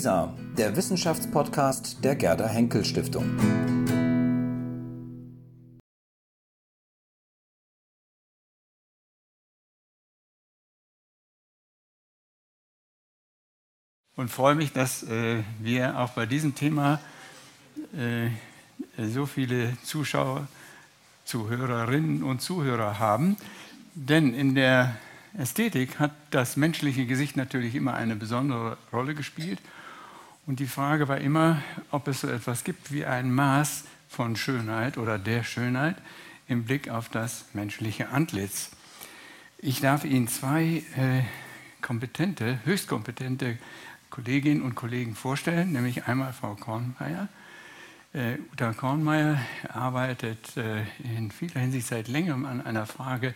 [0.00, 3.36] WISA, der Wissenschaftspodcast der Gerda Henkel Stiftung.
[14.16, 16.98] Und freue mich, dass äh, wir auch bei diesem Thema
[17.94, 18.30] äh,
[19.06, 20.48] so viele Zuschauer,
[21.26, 23.36] Zuhörerinnen und Zuhörer haben.
[23.94, 24.96] Denn in der
[25.36, 29.60] Ästhetik hat das menschliche Gesicht natürlich immer eine besondere Rolle gespielt.
[30.46, 34.98] Und die Frage war immer, ob es so etwas gibt wie ein Maß von Schönheit
[34.98, 35.96] oder der Schönheit
[36.48, 38.70] im Blick auf das menschliche Antlitz.
[39.58, 41.22] Ich darf Ihnen zwei äh,
[41.80, 43.58] kompetente, höchst kompetente
[44.08, 47.28] Kolleginnen und Kollegen vorstellen, nämlich einmal Frau Kornmeier.
[48.12, 50.82] Äh, Uta Kornmeier arbeitet äh,
[51.16, 53.34] in vieler Hinsicht seit längerem an einer Frage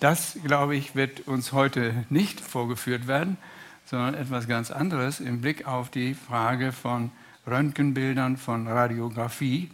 [0.00, 3.36] Das, glaube ich, wird uns heute nicht vorgeführt werden,
[3.84, 7.10] sondern etwas ganz anderes im Blick auf die Frage von
[7.46, 9.70] Röntgenbildern, von Radiographie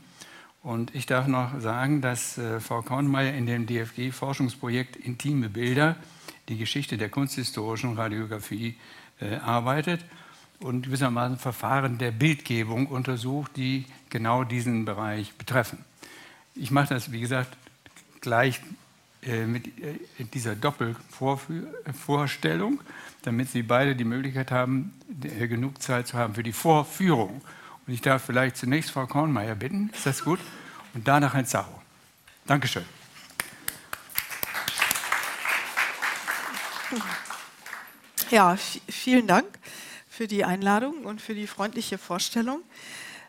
[0.62, 5.97] und ich darf noch sagen, dass äh, Frau Kornmeier in dem DFG-Forschungsprojekt Intime Bilder,
[6.50, 8.77] die Geschichte der kunsthistorischen Radiographie,
[9.21, 10.05] äh, arbeitet
[10.59, 15.83] und gewissermaßen Verfahren der Bildgebung untersucht, die genau diesen Bereich betreffen.
[16.55, 17.56] Ich mache das, wie gesagt,
[18.21, 18.60] gleich
[19.22, 19.71] äh, mit äh,
[20.34, 22.81] dieser Doppelvorstellung,
[23.22, 27.41] damit Sie beide die Möglichkeit haben, äh, genug Zeit zu haben für die Vorführung.
[27.87, 30.41] Und ich darf vielleicht zunächst Frau Kornmeier bitten, ist das gut?
[30.94, 31.81] Und danach Herrn Zacho.
[32.47, 33.00] Dankeschön.
[38.31, 38.56] Ja,
[38.89, 39.47] vielen Dank
[40.09, 42.62] für die Einladung und für die freundliche Vorstellung.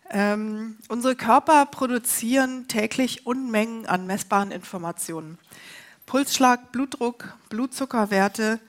[0.09, 5.37] Ähm, unsere Körper produzieren täglich Unmengen an messbaren Informationen.
[6.05, 8.59] Pulsschlag, Blutdruck, Blutzuckerwerte,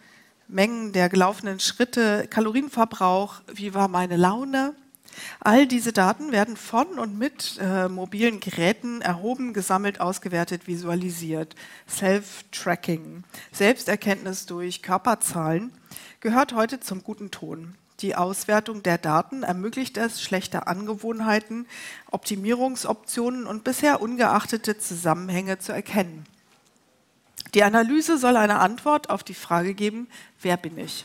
[0.46, 4.74] Mengen der gelaufenen Schritte, Kalorienverbrauch, wie war meine Laune,
[5.40, 11.54] All diese Daten werden von und mit äh, mobilen Geräten erhoben, gesammelt, ausgewertet, visualisiert.
[11.88, 15.72] Self-Tracking, Selbsterkenntnis durch Körperzahlen
[16.20, 17.74] gehört heute zum guten Ton.
[18.00, 21.66] Die Auswertung der Daten ermöglicht es, schlechte Angewohnheiten,
[22.10, 26.24] Optimierungsoptionen und bisher ungeachtete Zusammenhänge zu erkennen.
[27.54, 30.08] Die Analyse soll eine Antwort auf die Frage geben,
[30.40, 31.04] wer bin ich?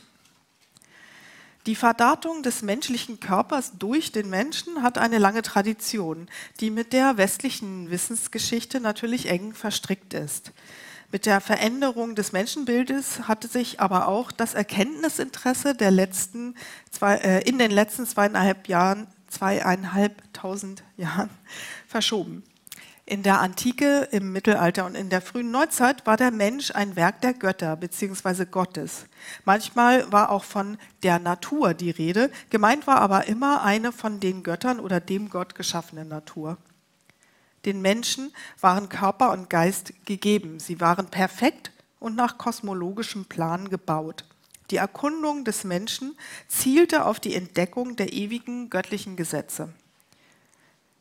[1.67, 6.29] Die Verdatung des menschlichen Körpers durch den Menschen hat eine lange Tradition,
[6.61, 10.53] die mit der westlichen Wissensgeschichte natürlich eng verstrickt ist.
[11.11, 16.55] Mit der Veränderung des Menschenbildes hatte sich aber auch das Erkenntnisinteresse der letzten
[16.89, 21.29] zwei, äh, in den letzten zweieinhalb Jahren, zweieinhalbtausend Jahren
[21.85, 22.43] verschoben.
[23.09, 27.21] In der Antike, im Mittelalter und in der frühen Neuzeit war der Mensch ein Werk
[27.21, 28.43] der Götter bzw.
[28.43, 29.05] Gottes.
[29.45, 34.43] Manchmal war auch von der Natur die Rede, gemeint war aber immer eine von den
[34.43, 36.57] Göttern oder dem Gott geschaffene Natur.
[37.63, 40.59] Den Menschen waren Körper und Geist gegeben.
[40.59, 41.71] Sie waren perfekt
[42.01, 44.25] und nach kosmologischem Plan gebaut.
[44.69, 46.17] Die Erkundung des Menschen
[46.49, 49.69] zielte auf die Entdeckung der ewigen göttlichen Gesetze.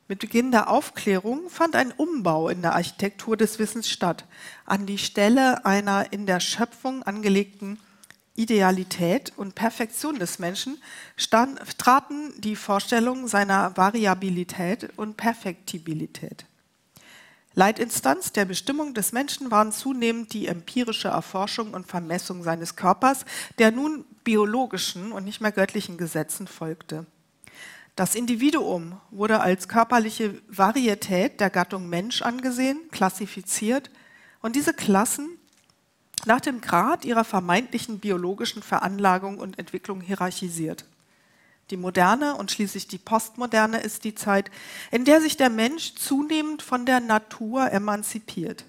[0.09, 4.25] Mit Beginn der Aufklärung fand ein Umbau in der Architektur des Wissens statt.
[4.65, 7.81] An die Stelle einer in der Schöpfung angelegten
[8.37, 10.81] Idealität und Perfektion des Menschen
[11.17, 16.45] stand, traten die Vorstellungen seiner Variabilität und Perfektibilität.
[17.55, 23.25] Leitinstanz der Bestimmung des Menschen waren zunehmend die empirische Erforschung und Vermessung seines Körpers,
[23.59, 27.07] der nun biologischen und nicht mehr göttlichen Gesetzen folgte.
[27.97, 33.91] Das Individuum wurde als körperliche Varietät der Gattung Mensch angesehen, klassifiziert
[34.43, 35.31] und diese Klassen
[36.27, 40.85] nach dem Grad ihrer vermeintlichen biologischen Veranlagung und Entwicklung hierarchisiert.
[41.71, 44.51] Die moderne und schließlich die postmoderne ist die Zeit,
[44.91, 48.67] in der sich der Mensch zunehmend von der Natur emanzipiert.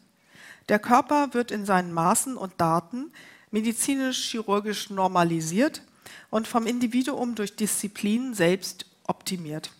[0.69, 3.11] Der Körper wird in seinen Maßen und Daten
[3.51, 5.81] medizinisch-chirurgisch normalisiert
[6.29, 9.71] und vom Individuum durch Disziplin selbst optimiert.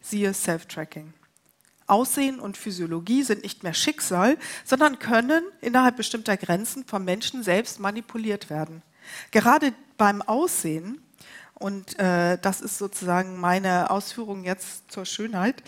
[0.00, 1.14] Siehe Self-Tracking.
[1.86, 7.80] Aussehen und Physiologie sind nicht mehr Schicksal, sondern können innerhalb bestimmter Grenzen vom Menschen selbst
[7.80, 8.82] manipuliert werden.
[9.30, 11.02] Gerade beim Aussehen
[11.54, 15.62] und äh, das ist sozusagen meine Ausführung jetzt zur Schönheit.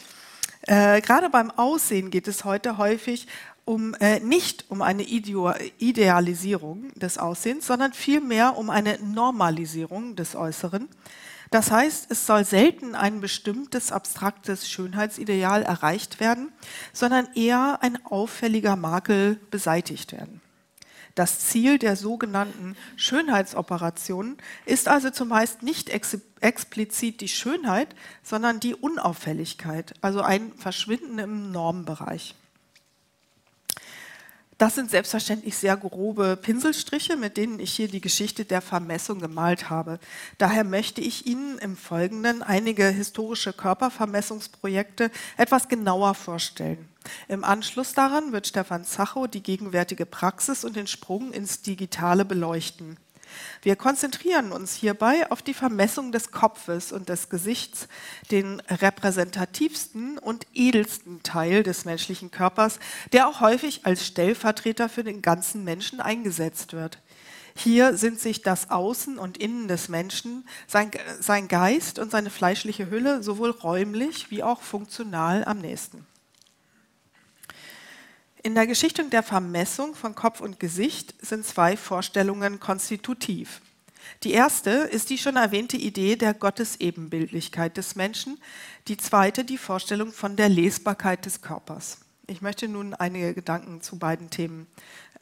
[0.62, 3.28] Äh, gerade beim Aussehen geht es heute häufig
[3.64, 10.88] um, äh, nicht um eine Idealisierung des Aussehens, sondern vielmehr um eine Normalisierung des Äußeren.
[11.54, 16.52] Das heißt, es soll selten ein bestimmtes abstraktes Schönheitsideal erreicht werden,
[16.92, 20.40] sondern eher ein auffälliger Makel beseitigt werden.
[21.14, 24.36] Das Ziel der sogenannten Schönheitsoperationen
[24.66, 31.52] ist also zumeist nicht ex explizit die Schönheit, sondern die Unauffälligkeit, also ein Verschwinden im
[31.52, 32.34] Normbereich.
[34.58, 39.68] Das sind selbstverständlich sehr grobe Pinselstriche, mit denen ich hier die Geschichte der Vermessung gemalt
[39.68, 39.98] habe.
[40.38, 46.88] Daher möchte ich Ihnen im Folgenden einige historische Körpervermessungsprojekte etwas genauer vorstellen.
[47.28, 52.96] Im Anschluss daran wird Stefan Zachow die gegenwärtige Praxis und den Sprung ins Digitale beleuchten.
[53.62, 57.88] Wir konzentrieren uns hierbei auf die Vermessung des Kopfes und des Gesichts,
[58.30, 62.78] den repräsentativsten und edelsten Teil des menschlichen Körpers,
[63.12, 66.98] der auch häufig als Stellvertreter für den ganzen Menschen eingesetzt wird.
[67.56, 70.90] Hier sind sich das Außen und Innen des Menschen, sein,
[71.20, 76.04] sein Geist und seine fleischliche Hülle sowohl räumlich wie auch funktional am nächsten.
[78.44, 83.62] In der Geschichte der Vermessung von Kopf und Gesicht sind zwei Vorstellungen konstitutiv.
[84.22, 88.38] Die erste ist die schon erwähnte Idee der Gottesebenbildlichkeit des Menschen,
[88.86, 92.00] die zweite die Vorstellung von der Lesbarkeit des Körpers.
[92.26, 94.66] Ich möchte nun einige Gedanken zu beiden Themen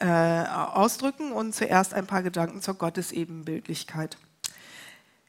[0.00, 4.18] äh, ausdrücken und zuerst ein paar Gedanken zur Gottesebenbildlichkeit.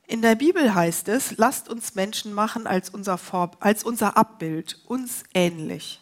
[0.07, 4.81] In der Bibel heißt es, lasst uns Menschen machen als unser, Vor als unser Abbild,
[4.87, 5.99] uns ähnlich.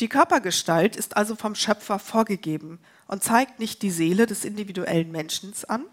[0.00, 5.52] Die Körpergestalt ist also vom Schöpfer vorgegeben und zeigt nicht die Seele des individuellen Menschen
[5.68, 5.84] an,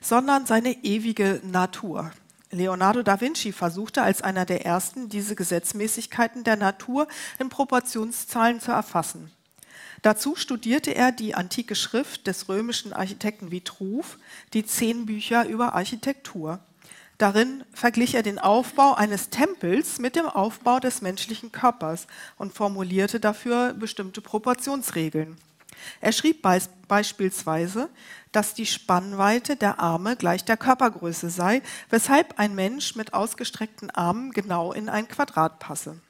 [0.00, 2.10] sondern seine ewige Natur.
[2.50, 8.70] Leonardo da Vinci versuchte als einer der ersten, diese Gesetzmäßigkeiten der Natur in Proportionszahlen zu
[8.70, 9.30] erfassen.
[10.02, 14.18] Dazu studierte er die antike Schrift des römischen Architekten Vitruv,
[14.52, 16.60] die zehn Bücher über Architektur.
[17.18, 22.06] Darin verglich er den Aufbau eines Tempels mit dem Aufbau des menschlichen Körpers
[22.36, 25.36] und formulierte dafür bestimmte Proportionsregeln.
[26.00, 27.88] Er schrieb beis beispielsweise,
[28.32, 34.32] dass die Spannweite der Arme gleich der Körpergröße sei, weshalb ein Mensch mit ausgestreckten Armen
[34.32, 36.00] genau in ein Quadrat passe.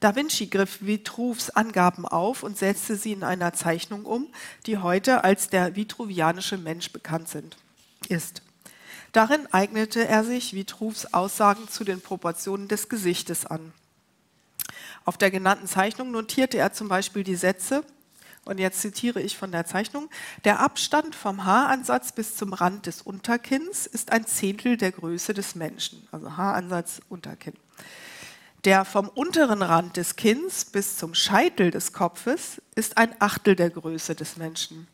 [0.00, 4.26] Da Vinci griff Vitruvs Angaben auf und setzte sie in einer Zeichnung um,
[4.66, 7.56] die heute als der vitruvianische Mensch bekannt sind,
[8.08, 8.42] ist.
[9.12, 13.72] Darin eignete er sich Vitruvs Aussagen zu den Proportionen des Gesichtes an.
[15.04, 17.84] Auf der genannten Zeichnung notierte er zum Beispiel die Sätze,
[18.44, 20.08] und jetzt zitiere ich von der Zeichnung,
[20.44, 25.54] der Abstand vom Haaransatz bis zum Rand des Unterkinns ist ein Zehntel der Größe des
[25.54, 27.54] Menschen, also Haaransatz, Unterkinn.
[28.64, 33.70] Der vom unteren Rand des Kinns bis zum Scheitel des Kopfes ist ein Achtel der
[33.70, 34.88] Größe des Menschen.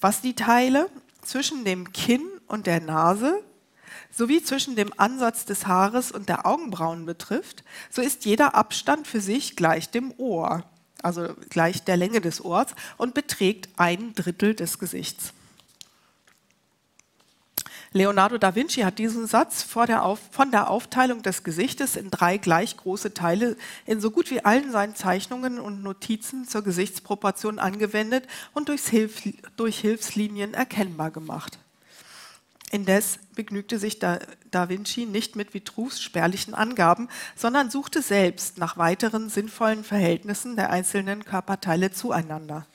[0.00, 0.88] Was die Teile
[1.22, 3.42] zwischen dem Kinn und der Nase
[4.12, 9.20] sowie zwischen dem Ansatz des Haares und der Augenbrauen betrifft, so ist jeder Abstand für
[9.20, 10.64] sich gleich dem Ohr,
[11.02, 15.32] also gleich der Länge des Ohrs und beträgt ein Drittel des Gesichts.
[17.94, 22.78] Leonardo da Vinci hat diesen Satz der von der Aufteilung des Gesichtes in drei gleich
[22.78, 28.70] große Teile in so gut wie allen seinen Zeichnungen und Notizen zur Gesichtsproportion angewendet und
[28.88, 29.22] Hilf
[29.56, 31.58] durch Hilfslinien erkennbar gemacht.
[32.72, 34.18] Indes begnügte sich da,
[34.50, 40.70] da, Vinci nicht mit Vitruvs spärlichen Angaben, sondern suchte selbst nach weiteren sinnvollen Verhältnissen der
[40.70, 42.66] einzelnen Körperteile zueinander.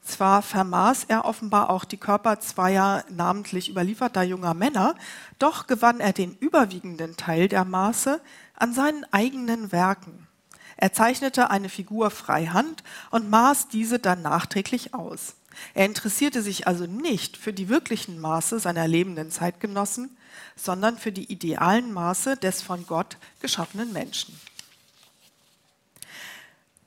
[0.00, 4.94] Zwar vermaß er offenbar auch die Körper zweier namentlich überlieferter junger Männer,
[5.40, 8.20] doch gewann er den überwiegenden Teil der Maße
[8.54, 10.28] an seinen eigenen Werken.
[10.76, 15.34] Er zeichnete eine Figur freihand und maß diese dann nachträglich aus.
[15.74, 20.16] Er interessierte sich also nicht für die wirklichen Maße seiner lebenden Zeitgenossen,
[20.56, 24.38] sondern für die idealen Maße des von Gott geschaffenen Menschen.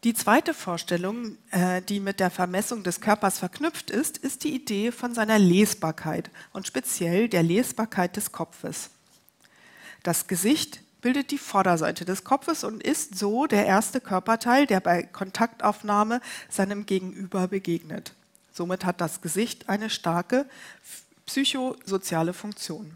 [0.05, 4.93] Die zweite Vorstellung, äh, die mit der Vermessung des Körpers verknüpft ist, ist die Idee
[4.93, 8.91] von seiner Lesbarkeit und speziell der Lesbarkeit des Kopfes.
[10.03, 15.03] Das Gesicht bildet die Vorderseite des Kopfes und ist so der erste Körperteil, der bei
[15.03, 18.13] Kontaktaufnahme seinem Gegenüber begegnet.
[18.59, 20.45] Somit hat das Gesicht eine starke
[21.25, 22.91] psychosoziale Funktion.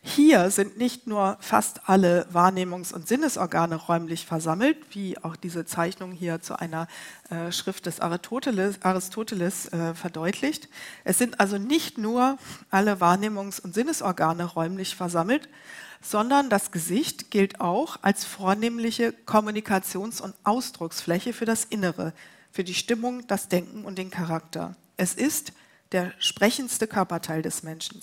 [0.00, 6.12] Hier sind nicht nur fast alle Wahrnehmungs- und Sinnesorgane räumlich versammelt, wie auch diese Zeichnung
[6.12, 6.86] hier zu einer
[7.30, 10.68] äh, Schrift des Aristoteles, Aristoteles äh, verdeutlicht.
[11.02, 12.38] Es sind also nicht nur
[12.70, 15.48] alle Wahrnehmungs- und Sinnesorgane räumlich versammelt,
[16.00, 22.12] sondern das Gesicht gilt auch als vornehmliche Kommunikations- und Ausdrucksfläche für das Innere,
[22.54, 24.76] für die Stimmung, das Denken und den Charakter.
[24.96, 25.52] Es ist
[25.92, 28.00] der sprechendste Körperteil des Menschen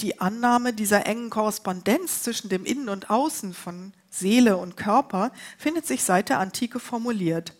[0.00, 5.86] die Annahme dieser engen Korrespondenz zwischen dem Innen und Außen von Seele und Körper findet
[5.86, 7.52] sich seit der Antike formuliert.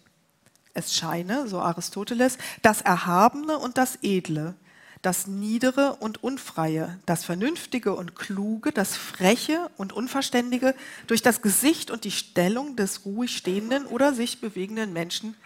[0.72, 4.54] Es scheine, so Aristoteles, das Erhabene und das Edle,
[5.02, 10.74] das Niedere und Unfreie, das Vernünftige und Kluge, das Freche und Unverständige
[11.06, 15.36] durch das Gesicht und die Stellung des ruhig stehenden oder sich bewegenden Menschen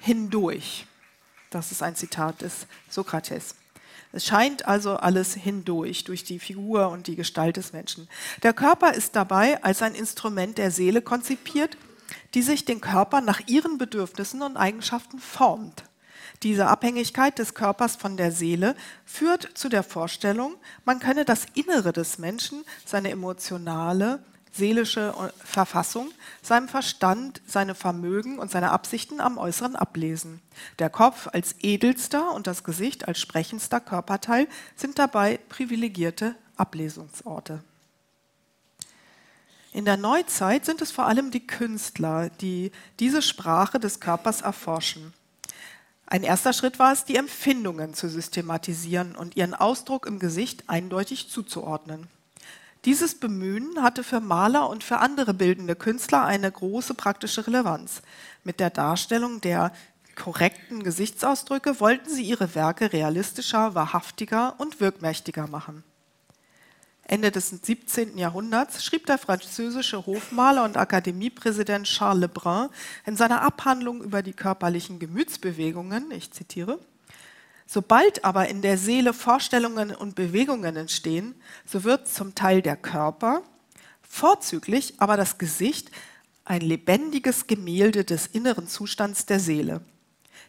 [0.00, 0.86] hindurch.
[1.50, 3.54] Das ist ein Zitat des Sokrates.
[4.12, 8.08] Es scheint also alles hindurch, durch die Figur und die Gestalt des Menschen.
[8.42, 11.76] Der Körper ist dabei als ein Instrument der Seele konzipiert,
[12.34, 15.84] die sich den Körper nach ihren Bedürfnissen und Eigenschaften formt.
[16.42, 21.92] Diese Abhängigkeit des Körpers von der Seele führt zu der Vorstellung, man könne das Innere
[21.92, 26.10] des Menschen, seine emotionale, seelische Verfassung,
[26.42, 30.42] seinem Verstand, seine Vermögen und seine Absichten am Äußeren ablesen.
[30.78, 37.62] Der Kopf als edelster und das Gesicht als sprechendster Körperteil sind dabei privilegierte Ablesungsorte.
[39.72, 45.14] In der Neuzeit sind es vor allem die Künstler, die diese Sprache des Körpers erforschen.
[46.12, 51.30] Ein erster Schritt war es, die Empfindungen zu systematisieren und ihren Ausdruck im Gesicht eindeutig
[51.30, 52.06] zuzuordnen.
[52.84, 58.02] Dieses Bemühen hatte für Maler und für andere bildende Künstler eine große praktische Relevanz.
[58.44, 59.72] Mit der Darstellung der
[60.14, 65.82] korrekten Gesichtsausdrücke wollten sie ihre Werke realistischer, wahrhaftiger und wirkmächtiger machen.
[67.12, 68.16] Ende des 17.
[68.16, 72.70] Jahrhunderts schrieb der französische Hofmaler und Akademiepräsident Charles Lebrun
[73.04, 76.78] in seiner Abhandlung über die körperlichen Gemütsbewegungen, ich zitiere,
[77.66, 81.34] Sobald aber in der Seele Vorstellungen und Bewegungen entstehen,
[81.66, 83.42] so wird zum Teil der Körper,
[84.00, 85.90] vorzüglich aber das Gesicht,
[86.46, 89.82] ein lebendiges Gemälde des inneren Zustands der Seele.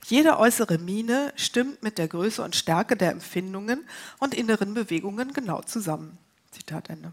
[0.05, 3.85] Jede äußere Miene stimmt mit der Größe und Stärke der Empfindungen
[4.19, 6.17] und inneren Bewegungen genau zusammen.
[6.53, 7.11] Zitat Ende.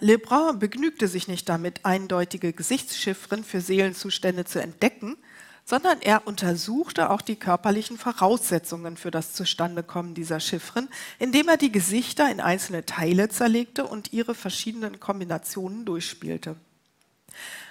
[0.00, 5.16] Lebrun begnügte sich nicht damit, eindeutige Gesichtschiffren für Seelenzustände zu entdecken,
[5.64, 10.88] sondern er untersuchte auch die körperlichen Voraussetzungen für das Zustandekommen dieser Chiffren,
[11.18, 16.56] indem er die Gesichter in einzelne Teile zerlegte und ihre verschiedenen Kombinationen durchspielte.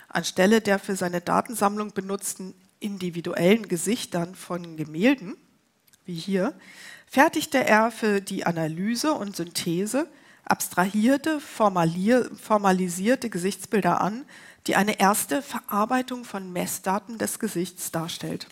[0.07, 5.36] Anstelle der für seine Datensammlung benutzten individuellen Gesichtern von Gemälden,
[6.05, 6.53] wie hier,
[7.07, 10.07] fertigte er für die Analyse und Synthese
[10.43, 14.25] abstrahierte, formalisierte Gesichtsbilder an,
[14.67, 18.47] die eine erste Verarbeitung von Messdaten des Gesichts darstellt.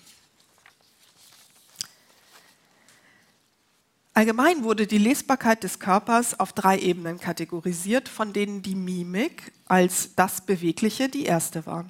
[4.13, 10.15] Allgemein wurde die Lesbarkeit des Körpers auf drei Ebenen kategorisiert, von denen die Mimik als
[10.15, 11.89] das Bewegliche die erste war.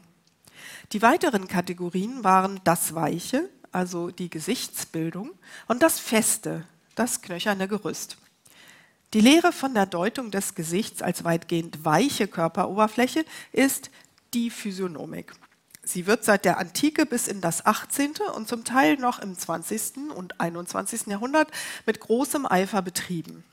[0.91, 5.31] Die weiteren Kategorien waren das Weiche, also die Gesichtsbildung,
[5.67, 6.63] und das Feste,
[6.95, 8.17] das knöcherne Gerüst.
[9.13, 13.91] Die Lehre von der Deutung des Gesichts als weitgehend weiche Körperoberfläche ist
[14.33, 15.33] die Physiognomik.
[15.83, 18.13] Sie wird seit der Antike bis in das 18.
[18.35, 20.09] und zum Teil noch im 20.
[20.15, 21.07] und 21.
[21.07, 21.51] Jahrhundert
[21.85, 23.43] mit großem Eifer betrieben.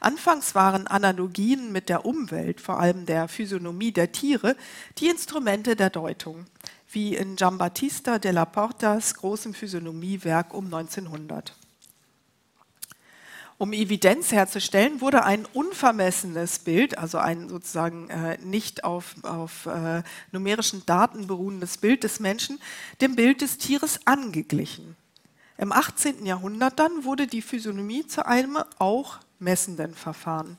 [0.00, 4.56] Anfangs waren Analogien mit der Umwelt, vor allem der Physiognomie der Tiere,
[4.98, 6.46] die Instrumente der Deutung,
[6.90, 11.54] wie in Giambattista della Portas großem Physiognomiewerk um 1900.
[13.58, 20.02] Um Evidenz herzustellen, wurde ein unvermessenes Bild, also ein sozusagen äh, nicht auf, auf äh,
[20.30, 22.60] numerischen Daten beruhendes Bild des Menschen,
[23.00, 24.94] dem Bild des Tieres angeglichen.
[25.56, 26.26] Im 18.
[26.26, 30.58] Jahrhundert dann wurde die Physiognomie zu einem auch messenden Verfahren.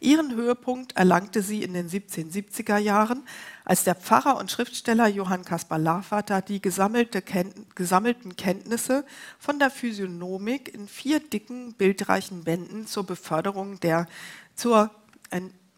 [0.00, 3.22] Ihren Höhepunkt erlangte sie in den 1770er Jahren,
[3.64, 9.04] als der Pfarrer und Schriftsteller Johann Caspar Lavater die gesammelte Ken gesammelten Kenntnisse
[9.38, 14.06] von der Physiognomik in vier dicken, bildreichen Bänden zur Beförderung der,
[14.54, 14.90] zur,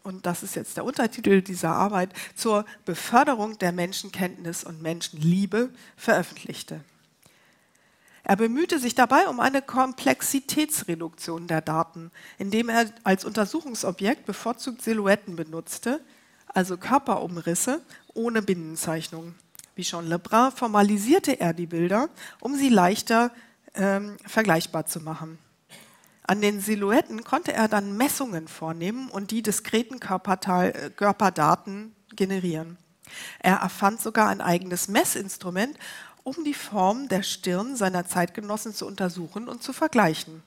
[0.03, 6.81] und das ist jetzt der Untertitel dieser Arbeit, zur Beförderung der Menschenkenntnis und Menschenliebe veröffentlichte.
[8.23, 15.35] Er bemühte sich dabei um eine Komplexitätsreduktion der Daten, indem er als Untersuchungsobjekt bevorzugt Silhouetten
[15.35, 16.01] benutzte,
[16.47, 17.81] also Körperumrisse
[18.13, 19.33] ohne Binnenzeichnung.
[19.75, 22.09] Wie schon Lebrun formalisierte er die Bilder,
[22.39, 23.31] um sie leichter
[23.73, 25.39] ähm, vergleichbar zu machen.
[26.23, 32.77] An den Silhouetten konnte er dann Messungen vornehmen und die diskreten äh, Körperdaten generieren.
[33.39, 35.77] Er erfand sogar ein eigenes Messinstrument
[36.23, 40.43] um die Form der Stirn seiner Zeitgenossen zu untersuchen und zu vergleichen.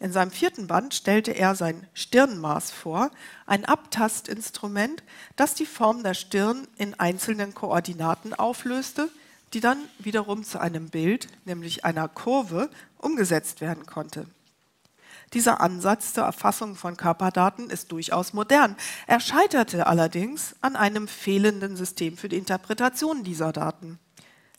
[0.00, 3.10] In seinem vierten Band stellte er sein Stirnmaß vor,
[3.46, 5.02] ein Abtastinstrument,
[5.36, 9.08] das die Form der Stirn in einzelnen Koordinaten auflöste,
[9.52, 14.26] die dann wiederum zu einem Bild, nämlich einer Kurve, umgesetzt werden konnte.
[15.32, 18.76] Dieser Ansatz zur Erfassung von Körperdaten ist durchaus modern.
[19.06, 23.98] Er scheiterte allerdings an einem fehlenden System für die Interpretation dieser Daten.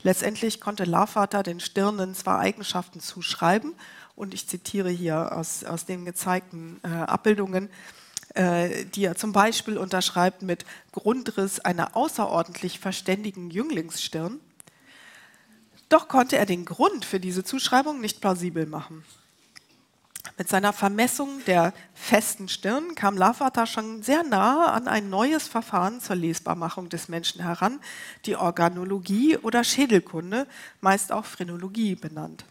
[0.07, 3.73] Letztendlich konnte Lavater den Stirnen zwar Eigenschaften zuschreiben,
[4.15, 7.67] und ich zitiere hier aus, aus den gezeigten äh, Abbildungen,
[8.33, 14.39] äh, die er zum Beispiel unterschreibt mit Grundriss einer außerordentlich verständigen Jünglingsstirn.
[15.89, 19.03] Doch konnte er den Grund für diese Zuschreibung nicht plausibel machen.
[20.37, 25.99] Mit seiner Vermessung der festen Stirn kam Lavater schon sehr nahe an ein neues Verfahren
[25.99, 27.79] zur Lesbarmachung des Menschen heran,
[28.25, 30.45] die Organologie oder Schädelkunde,
[30.79, 32.45] meist auch Phrenologie benannt.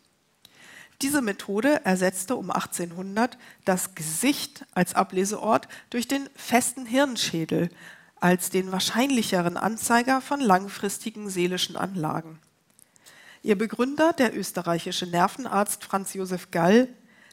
[1.00, 7.70] Diese Methode ersetzte um 1800 das Gesicht als Ableseort durch den festen Hirnschädel
[8.18, 12.40] als den wahrscheinlicheren Anzeiger von langfristigen seelischen Anlagen.
[13.42, 16.88] Ihr Begründer, der österreichische Nervenarzt Franz Josef Gall,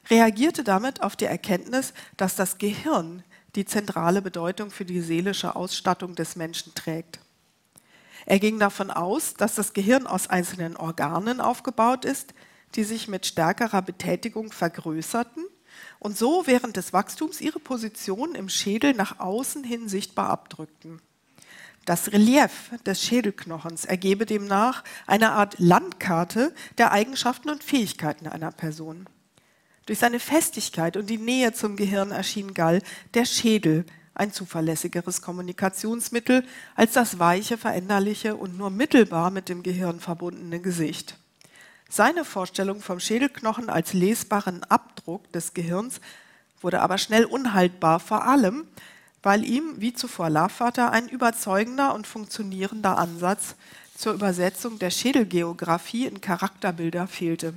[0.09, 3.23] reagierte damit auf die Erkenntnis, dass das Gehirn
[3.55, 7.19] die zentrale Bedeutung für die seelische Ausstattung des Menschen trägt.
[8.25, 12.33] Er ging davon aus, dass das Gehirn aus einzelnen Organen aufgebaut ist,
[12.75, 15.45] die sich mit stärkerer Betätigung vergrößerten
[15.99, 21.01] und so während des Wachstums ihre Position im Schädel nach außen hin sichtbar abdrückten.
[21.85, 29.07] Das Relief des Schädelknochens ergebe demnach eine Art Landkarte der Eigenschaften und Fähigkeiten einer Person.
[29.85, 32.81] Durch seine Festigkeit und die Nähe zum Gehirn erschien Gall
[33.13, 39.99] der Schädel ein zuverlässigeres Kommunikationsmittel als das weiche, veränderliche und nur mittelbar mit dem Gehirn
[39.99, 41.17] verbundene Gesicht.
[41.89, 45.99] Seine Vorstellung vom Schädelknochen als lesbaren Abdruck des Gehirns
[46.61, 48.65] wurde aber schnell unhaltbar, vor allem
[49.21, 53.55] weil ihm, wie zuvor Lavater, ein überzeugender und funktionierender Ansatz
[53.97, 57.53] zur Übersetzung der Schädelgeographie in Charakterbilder fehlte.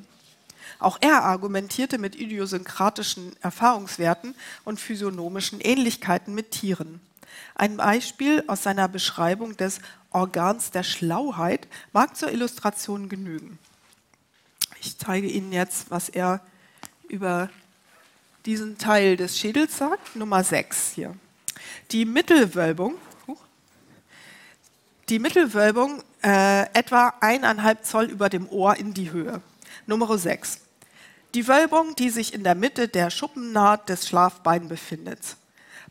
[0.79, 4.35] Auch er argumentierte mit idiosynkratischen Erfahrungswerten
[4.65, 7.01] und physiognomischen Ähnlichkeiten mit Tieren.
[7.55, 13.59] Ein Beispiel aus seiner Beschreibung des Organs der Schlauheit mag zur Illustration genügen.
[14.81, 16.41] Ich zeige Ihnen jetzt, was er
[17.09, 17.51] über
[18.45, 21.15] diesen Teil des Schädels sagt, Nummer 6 hier.
[21.91, 22.95] Die Mittelwölbung,
[25.09, 29.41] die Mittelwölbung äh, etwa eineinhalb Zoll über dem Ohr in die Höhe.
[29.87, 30.61] Nummer 6.
[31.37, 35.37] Die Wölbung, die sich in der Mitte der Schuppennaht des Schlafbeins befindet.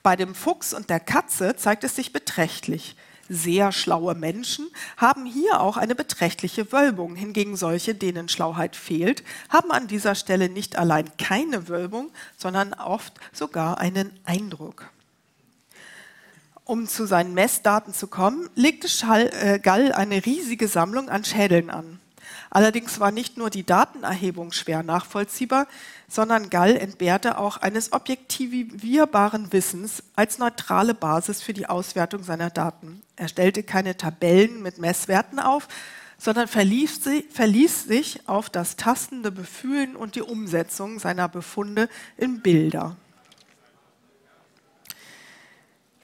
[0.01, 2.95] Bei dem Fuchs und der Katze zeigt es sich beträchtlich.
[3.29, 7.15] Sehr schlaue Menschen haben hier auch eine beträchtliche Wölbung.
[7.15, 13.13] Hingegen solche, denen Schlauheit fehlt, haben an dieser Stelle nicht allein keine Wölbung, sondern oft
[13.31, 14.89] sogar einen Eindruck.
[16.63, 21.69] Um zu seinen Messdaten zu kommen, legte Schall, äh, Gall eine riesige Sammlung an Schädeln
[21.69, 21.99] an.
[22.55, 25.67] Allerdings war nicht nur die Datenerhebung schwer nachvollziehbar,
[26.07, 33.01] sondern Gall entbehrte auch eines objektivierbaren Wissens als neutrale Basis für die Auswertung seiner Daten.
[33.17, 35.67] Er stellte keine Tabellen mit Messwerten auf,
[36.17, 42.95] sondern verließ, sich auf das tastende Befühlen und die Umsetzung seiner Befunde in Bilder.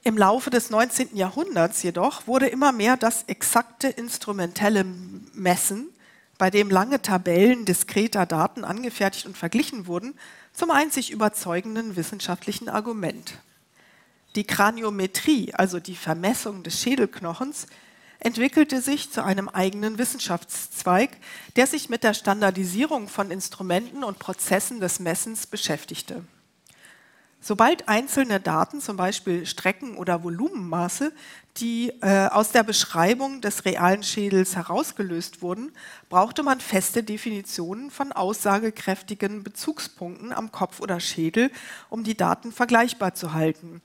[0.04, 1.16] Im Laufe des 19.
[1.16, 4.84] Jahrhunderts jedoch wurde immer mehr das exakte instrumentelle
[5.32, 5.88] Messen
[6.42, 10.18] bei dem lange Tabellen diskreter Daten angefertigt und verglichen wurden,
[10.52, 13.34] zum einzig überzeugenden wissenschaftlichen Argument.
[14.34, 17.68] Die Kraniometrie, also die Vermessung des Schädelknochens,
[18.18, 21.10] entwickelte sich zu einem eigenen Wissenschaftszweig,
[21.54, 26.24] der sich mit der Standardisierung von Instrumenten und Prozessen des Messens beschäftigte.
[27.44, 31.12] Sobald einzelne Daten, zum Beispiel Strecken- oder Volumenmaße,
[31.56, 35.72] die äh, aus der Beschreibung des realen Schädels herausgelöst wurden,
[36.08, 41.50] brauchte man feste Definitionen von aussagekräftigen Bezugspunkten am Kopf oder Schädel,
[41.90, 43.82] um die Daten vergleichbar zu halten.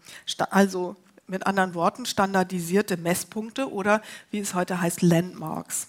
[0.52, 5.88] Also mit anderen Worten standardisierte Messpunkte oder wie es heute heißt Landmarks.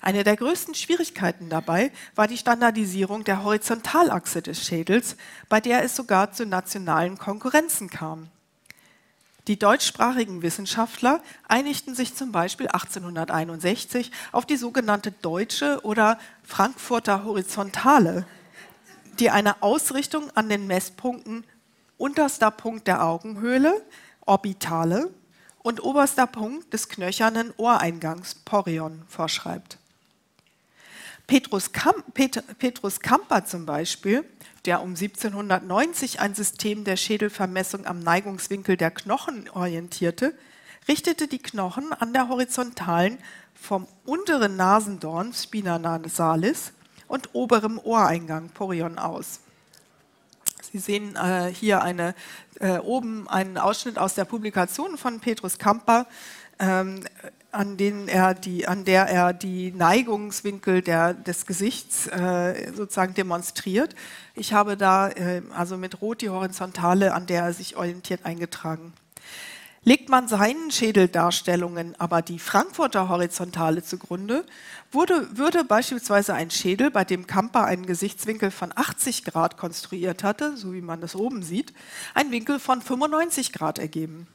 [0.00, 5.16] Eine der größten Schwierigkeiten dabei war die Standardisierung der Horizontalachse des Schädels,
[5.48, 8.28] bei der es sogar zu nationalen Konkurrenzen kam.
[9.46, 18.26] Die deutschsprachigen Wissenschaftler einigten sich zum Beispiel 1861 auf die sogenannte deutsche oder Frankfurter Horizontale,
[19.18, 21.44] die eine Ausrichtung an den Messpunkten
[21.98, 23.82] unterster Punkt der Augenhöhle,
[24.24, 25.10] Orbitale,
[25.64, 29.78] und oberster Punkt des knöchernen Ohreingangs, Porion, vorschreibt.
[31.26, 34.24] Petrus, Kamp, Pet, Petrus Kamper zum Beispiel,
[34.66, 40.34] der um 1790 ein System der Schädelvermessung am Neigungswinkel der Knochen orientierte,
[40.86, 43.16] richtete die Knochen an der horizontalen
[43.54, 46.72] vom unteren Nasendorn Spina nasalis
[47.08, 49.40] und oberem Ohreingang Porion aus.
[50.74, 52.16] Sie sehen äh, hier eine,
[52.58, 56.08] äh, oben einen Ausschnitt aus der Publikation von Petrus Kamper.
[56.58, 57.04] Ähm,
[57.52, 63.94] an, denen er die, an der er die Neigungswinkel der, des Gesichts äh, sozusagen demonstriert.
[64.34, 68.92] Ich habe da äh, also mit Rot die Horizontale, an der er sich orientiert, eingetragen.
[69.86, 74.46] Legt man seinen Schädeldarstellungen aber die Frankfurter Horizontale zugrunde,
[74.90, 80.56] wurde, würde beispielsweise ein Schädel, bei dem Kamper einen Gesichtswinkel von 80 Grad konstruiert hatte,
[80.56, 81.74] so wie man das oben sieht,
[82.14, 84.26] einen Winkel von 95 Grad ergeben.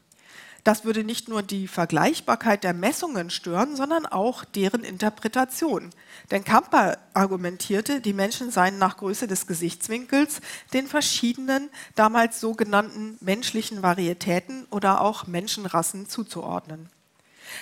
[0.70, 5.90] Das würde nicht nur die Vergleichbarkeit der Messungen stören, sondern auch deren Interpretation.
[6.30, 13.82] Denn Kamper argumentierte, die Menschen seien nach Größe des Gesichtswinkels den verschiedenen, damals sogenannten menschlichen
[13.82, 16.90] Varietäten oder auch Menschenrassen zuzuordnen.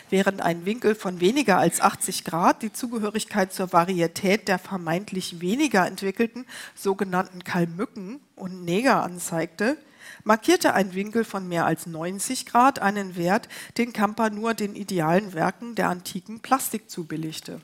[0.09, 5.87] Während ein Winkel von weniger als 80 Grad die Zugehörigkeit zur Varietät der vermeintlich weniger
[5.87, 9.77] entwickelten sogenannten Kalmücken und Neger anzeigte,
[10.23, 15.33] markierte ein Winkel von mehr als 90 Grad einen Wert, den Kamper nur den idealen
[15.33, 17.61] Werken der antiken Plastik zubilligte.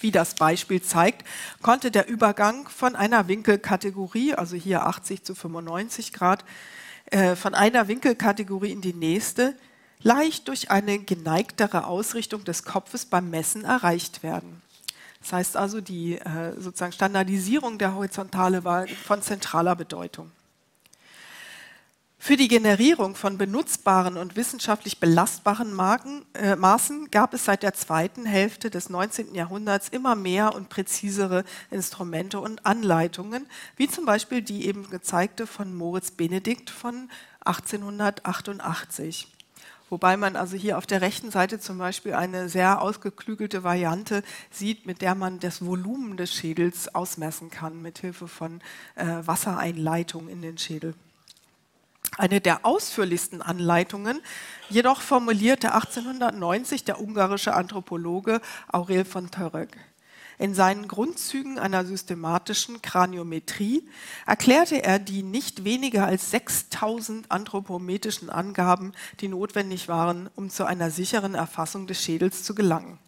[0.00, 1.26] Wie das Beispiel zeigt,
[1.60, 6.44] konnte der Übergang von einer Winkelkategorie, also hier 80 zu 95 Grad,
[7.06, 9.56] äh, von einer Winkelkategorie in die nächste,
[10.00, 14.62] leicht durch eine geneigtere Ausrichtung des Kopfes beim Messen erreicht werden.
[15.20, 20.30] Das heißt also, die äh, sozusagen Standardisierung der Horizontale war von zentraler Bedeutung.
[22.20, 27.74] Für die Generierung von benutzbaren und wissenschaftlich belastbaren Marken, äh, Maßen gab es seit der
[27.74, 29.34] zweiten Hälfte des 19.
[29.36, 35.74] Jahrhunderts immer mehr und präzisere Instrumente und Anleitungen, wie zum Beispiel die eben gezeigte von
[35.74, 37.08] Moritz Benedikt von
[37.44, 39.28] 1888.
[39.88, 44.86] Wobei man also hier auf der rechten Seite zum Beispiel eine sehr ausgeklügelte Variante sieht,
[44.86, 48.60] mit der man das Volumen des Schädels ausmessen kann, mit Hilfe von
[48.96, 50.94] äh, Wassereinleitung in den Schädel.
[52.16, 54.20] Eine der ausführlichsten Anleitungen
[54.70, 58.40] jedoch formulierte 1890 der ungarische Anthropologe
[58.72, 59.76] Aurel von Török.
[60.38, 63.88] In seinen Grundzügen einer systematischen Kraniometrie
[64.24, 70.92] erklärte er die nicht weniger als 6000 anthropometrischen Angaben, die notwendig waren, um zu einer
[70.92, 73.00] sicheren Erfassung des Schädels zu gelangen.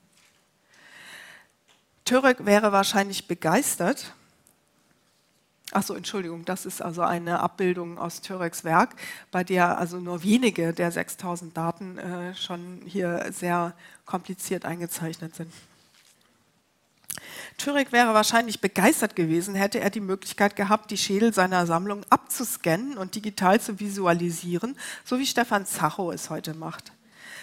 [2.05, 4.13] Török wäre wahrscheinlich begeistert,
[5.73, 8.97] Achso, Entschuldigung, das ist also eine Abbildung aus Töreks Werk,
[9.31, 15.53] bei der also nur wenige der 6000 Daten äh, schon hier sehr kompliziert eingezeichnet sind.
[17.57, 22.97] Türek wäre wahrscheinlich begeistert gewesen, hätte er die Möglichkeit gehabt, die Schädel seiner Sammlung abzuscannen
[22.97, 26.93] und digital zu visualisieren, so wie Stefan Zacho es heute macht.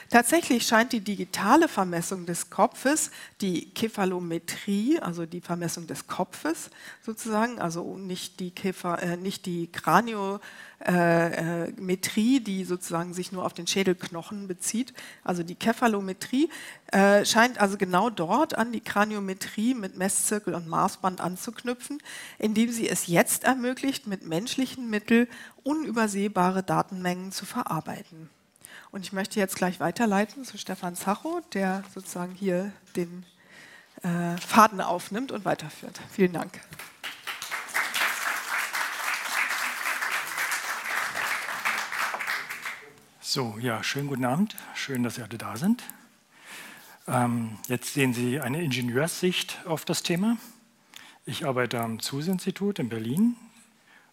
[0.09, 6.69] Tatsächlich scheint die digitale Vermessung des Kopfes, die Kephalometrie, also die Vermessung des Kopfes
[7.01, 13.67] sozusagen, also nicht die, Kepha, äh, nicht die Kraniometrie, die sozusagen sich nur auf den
[13.67, 14.93] Schädelknochen bezieht,
[15.25, 16.49] also die Kephalometrie,
[16.93, 21.97] äh, scheint also genau dort an die Kraniometrie mit Messzirkel und Maßband anzuknüpfen,
[22.39, 25.27] indem sie es jetzt ermöglicht, mit menschlichen Mitteln
[25.63, 28.29] unübersehbare Datenmengen zu verarbeiten.
[28.91, 33.25] Und ich möchte jetzt gleich weiterleiten zu Stefan Zacho, der sozusagen hier den
[34.01, 35.99] äh, Faden aufnimmt und weiterführt.
[36.09, 36.59] Vielen Dank.
[43.19, 44.55] So, ja, schönen guten Abend.
[44.73, 45.83] Schön, dass Sie alle da sind.
[47.07, 50.37] Ähm, jetzt sehen Sie eine Ingenieurssicht auf das Thema.
[51.25, 53.35] Ich arbeite am ZUS-Institut in Berlin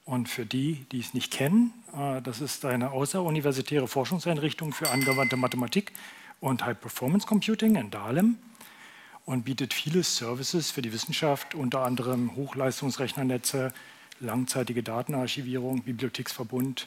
[0.04, 5.36] Und für die, die es nicht kennen, äh, das ist eine außeruniversitäre Forschungseinrichtung für angewandte
[5.36, 5.92] Mathematik
[6.40, 8.36] und High Performance Computing in Dahlem
[9.24, 13.72] und bietet viele Services für die Wissenschaft, unter anderem Hochleistungsrechnernetze,
[14.20, 16.86] langzeitige Datenarchivierung, Bibliotheksverbund,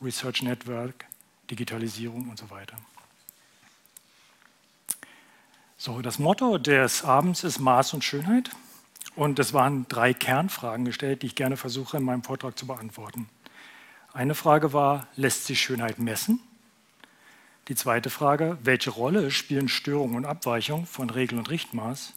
[0.00, 1.04] Research Network,
[1.50, 2.76] Digitalisierung und so weiter.
[5.76, 8.50] So, das Motto des Abends ist Maß und Schönheit.
[9.16, 13.28] Und es waren drei Kernfragen gestellt, die ich gerne versuche in meinem Vortrag zu beantworten.
[14.12, 16.40] Eine Frage war, lässt sich Schönheit messen?
[17.68, 22.12] Die zweite Frage, welche Rolle spielen Störung und Abweichung von Regel und Richtmaß?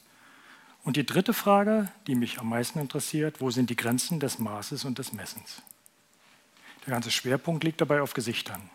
[0.84, 4.86] Und die dritte Frage, die mich am meisten interessiert, wo sind die Grenzen des Maßes
[4.86, 5.62] und des Messens?
[6.86, 8.70] Der ganze Schwerpunkt liegt dabei auf Gesichtern.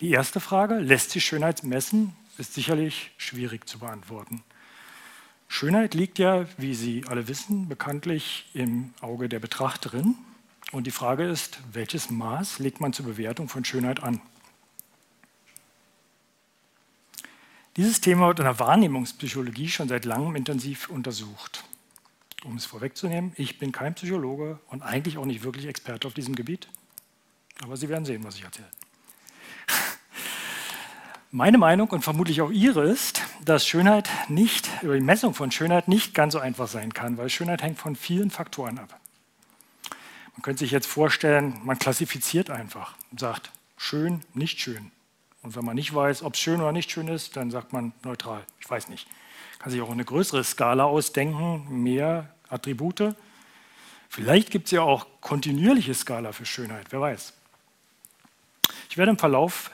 [0.00, 4.42] Die erste Frage, lässt sich Schönheit messen, ist sicherlich schwierig zu beantworten.
[5.48, 10.14] Schönheit liegt ja, wie Sie alle wissen, bekanntlich im Auge der Betrachterin.
[10.72, 14.20] Und die Frage ist, welches Maß legt man zur Bewertung von Schönheit an?
[17.76, 21.64] Dieses Thema wird in der Wahrnehmungspsychologie schon seit langem intensiv untersucht.
[22.44, 26.34] Um es vorwegzunehmen, ich bin kein Psychologe und eigentlich auch nicht wirklich Experte auf diesem
[26.34, 26.68] Gebiet.
[27.62, 28.68] Aber Sie werden sehen, was ich erzähle.
[31.30, 35.86] Meine Meinung und vermutlich auch Ihre ist, dass Schönheit nicht, über die Messung von Schönheit
[35.86, 38.98] nicht ganz so einfach sein kann, weil Schönheit hängt von vielen Faktoren ab.
[40.32, 44.90] Man könnte sich jetzt vorstellen, man klassifiziert einfach und sagt, schön, nicht schön.
[45.42, 47.92] Und wenn man nicht weiß, ob es schön oder nicht schön ist, dann sagt man
[48.04, 48.42] neutral.
[48.60, 49.06] Ich weiß nicht.
[49.58, 53.14] Kann sich auch eine größere Skala ausdenken, mehr Attribute.
[54.08, 57.34] Vielleicht gibt es ja auch kontinuierliche Skala für Schönheit, wer weiß.
[58.88, 59.70] Ich werde im Verlauf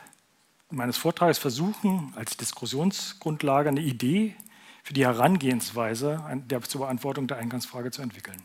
[0.75, 4.35] meines Vortrages versuchen, als Diskussionsgrundlage eine Idee
[4.83, 8.43] für die Herangehensweise der, zur Beantwortung der Eingangsfrage zu entwickeln.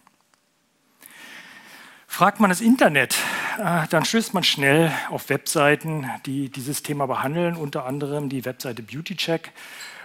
[2.07, 3.15] Fragt man das Internet,
[3.59, 8.81] äh, dann stößt man schnell auf Webseiten, die dieses Thema behandeln, unter anderem die Webseite
[8.81, 9.51] BeautyCheck.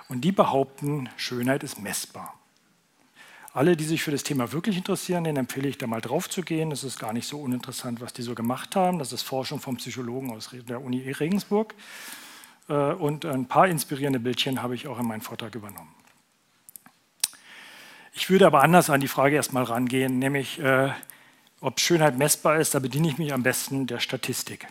[0.09, 2.35] Und die behaupten, Schönheit ist messbar.
[3.55, 6.43] Alle, die sich für das Thema wirklich interessieren, denen empfehle ich da mal drauf zu
[6.43, 6.73] gehen.
[6.73, 8.99] Es ist gar nicht so uninteressant, was die so gemacht haben.
[8.99, 11.73] Das ist Forschung vom Psychologen aus der Uni Regensburg.
[12.69, 15.95] Äh, und ein paar inspirierende Bildchen habe ich auch in meinen Vortrag übernommen.
[18.13, 20.91] Ich würde aber anders an die Frage erstmal rangehen, nämlich äh,
[21.61, 24.67] ob Schönheit messbar ist, da bediene ich mich am besten der Statistik.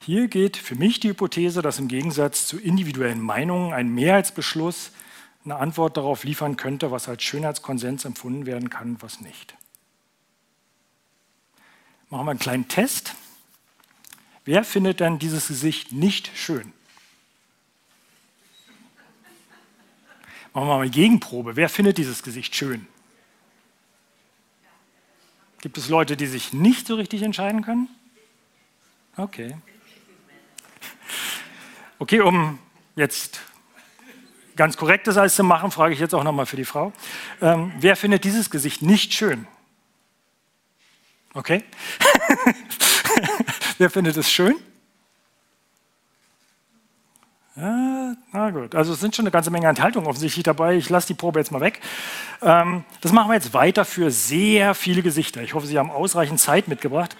[0.00, 4.90] Hier geht für mich die Hypothese, dass im Gegensatz zu individuellen Meinungen ein Mehrheitsbeschluss
[5.44, 9.54] eine Antwort darauf liefern könnte, was als Schönheitskonsens empfunden werden kann, was nicht.
[12.10, 13.14] Machen wir einen kleinen Test.
[14.44, 16.72] Wer findet denn dieses Gesicht nicht schön?
[20.52, 21.56] Machen wir mal eine Gegenprobe.
[21.56, 22.86] Wer findet dieses Gesicht schön?
[25.62, 27.88] Gibt es Leute, die sich nicht so richtig entscheiden können?
[29.16, 29.56] Okay.
[31.98, 32.58] Okay, um
[32.96, 33.40] jetzt
[34.56, 36.92] ganz korrektes alles zu machen, frage ich jetzt auch nochmal für die Frau.
[37.40, 39.46] Ähm, wer findet dieses Gesicht nicht schön?
[41.34, 41.64] Okay.
[43.78, 44.54] wer findet es schön?
[47.54, 50.74] Ja, na gut, also es sind schon eine ganze Menge Enthaltungen offensichtlich dabei.
[50.76, 51.80] Ich lasse die Probe jetzt mal weg.
[52.40, 55.42] Ähm, das machen wir jetzt weiter für sehr viele Gesichter.
[55.42, 57.14] Ich hoffe, Sie haben ausreichend Zeit mitgebracht.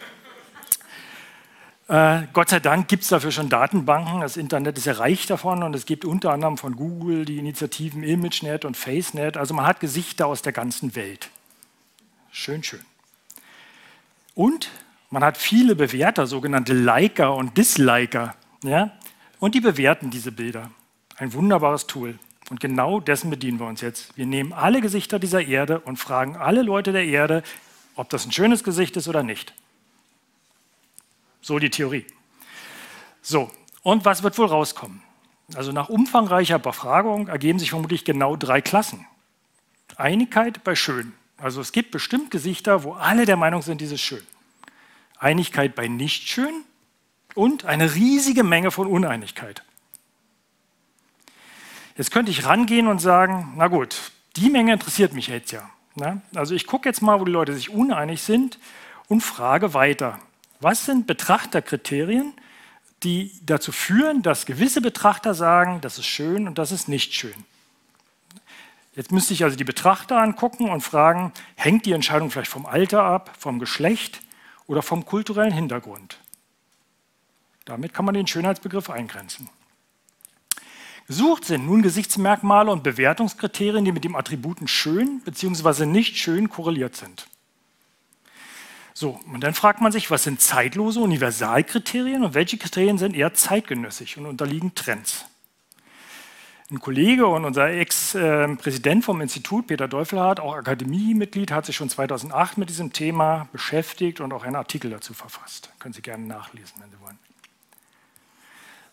[1.88, 4.21] Äh, Gott sei Dank gibt es dafür schon Datenbanken.
[4.21, 8.03] Das Internet ist ja reich davon und es gibt unter anderem von Google die Initiativen
[8.03, 9.37] ImageNet und FaceNet.
[9.37, 11.31] Also man hat Gesichter aus der ganzen Welt.
[12.31, 12.81] Schön, schön.
[14.35, 14.71] Und
[15.11, 18.35] man hat viele Bewerter, sogenannte Liker und Disliker.
[18.62, 18.92] Ja?
[19.40, 20.71] Und die bewerten diese Bilder.
[21.16, 22.18] Ein wunderbares Tool.
[22.49, 24.16] Und genau dessen bedienen wir uns jetzt.
[24.16, 27.42] Wir nehmen alle Gesichter dieser Erde und fragen alle Leute der Erde,
[27.97, 29.53] ob das ein schönes Gesicht ist oder nicht.
[31.42, 32.07] So die Theorie.
[33.20, 33.50] So,
[33.83, 35.02] und was wird wohl rauskommen?
[35.55, 39.07] Also nach umfangreicher Befragung ergeben sich vermutlich genau drei Klassen.
[39.96, 41.12] Einigkeit bei schön.
[41.37, 44.22] Also es gibt bestimmt Gesichter, wo alle der Meinung sind, dieses schön.
[45.18, 46.64] Einigkeit bei nicht schön
[47.35, 49.62] und eine riesige Menge von Uneinigkeit.
[51.96, 55.68] Jetzt könnte ich rangehen und sagen, na gut, die Menge interessiert mich jetzt ja.
[55.94, 56.22] Ne?
[56.35, 58.59] Also ich gucke jetzt mal, wo die Leute sich uneinig sind
[59.09, 60.18] und frage weiter.
[60.62, 62.35] Was sind Betrachterkriterien,
[63.03, 67.35] die dazu führen, dass gewisse Betrachter sagen, das ist schön und das ist nicht schön?
[68.94, 73.03] Jetzt müsste ich also die Betrachter angucken und fragen, hängt die Entscheidung vielleicht vom Alter
[73.03, 74.22] ab, vom Geschlecht
[74.68, 76.18] oder vom kulturellen Hintergrund?
[77.64, 79.48] Damit kann man den Schönheitsbegriff eingrenzen.
[81.09, 85.87] Gesucht sind nun Gesichtsmerkmale und Bewertungskriterien, die mit dem Attributen schön bzw.
[85.87, 87.27] nicht schön korreliert sind.
[88.94, 93.33] So, und dann fragt man sich, was sind zeitlose Universalkriterien und welche Kriterien sind eher
[93.35, 95.24] zeitgenössig und unterliegen Trends.
[96.70, 102.57] Ein Kollege und unser Ex-Präsident vom Institut, Peter Deufelhardt, auch Akademiemitglied, hat sich schon 2008
[102.57, 105.70] mit diesem Thema beschäftigt und auch einen Artikel dazu verfasst.
[105.78, 107.18] Können Sie gerne nachlesen, wenn Sie wollen.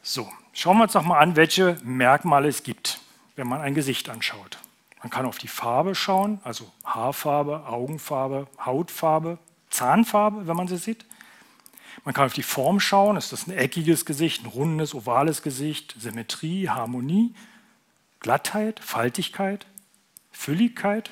[0.01, 2.99] So, schauen wir uns noch mal an, welche Merkmale es gibt,
[3.35, 4.59] wenn man ein Gesicht anschaut.
[5.01, 9.37] Man kann auf die Farbe schauen, also Haarfarbe, Augenfarbe, Hautfarbe,
[9.69, 11.05] Zahnfarbe, wenn man sie sieht.
[12.05, 15.95] Man kann auf die Form schauen, ist das ein eckiges Gesicht, ein rundes, ovales Gesicht,
[15.99, 17.33] Symmetrie, Harmonie.
[18.19, 19.65] Glattheit, Faltigkeit,
[20.31, 21.11] Fülligkeit.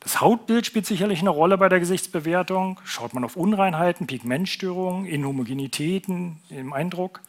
[0.00, 2.80] Das Hautbild spielt sicherlich eine Rolle bei der Gesichtsbewertung.
[2.84, 7.20] Schaut man auf Unreinheiten, Pigmentstörungen, Inhomogenitäten im Eindruck.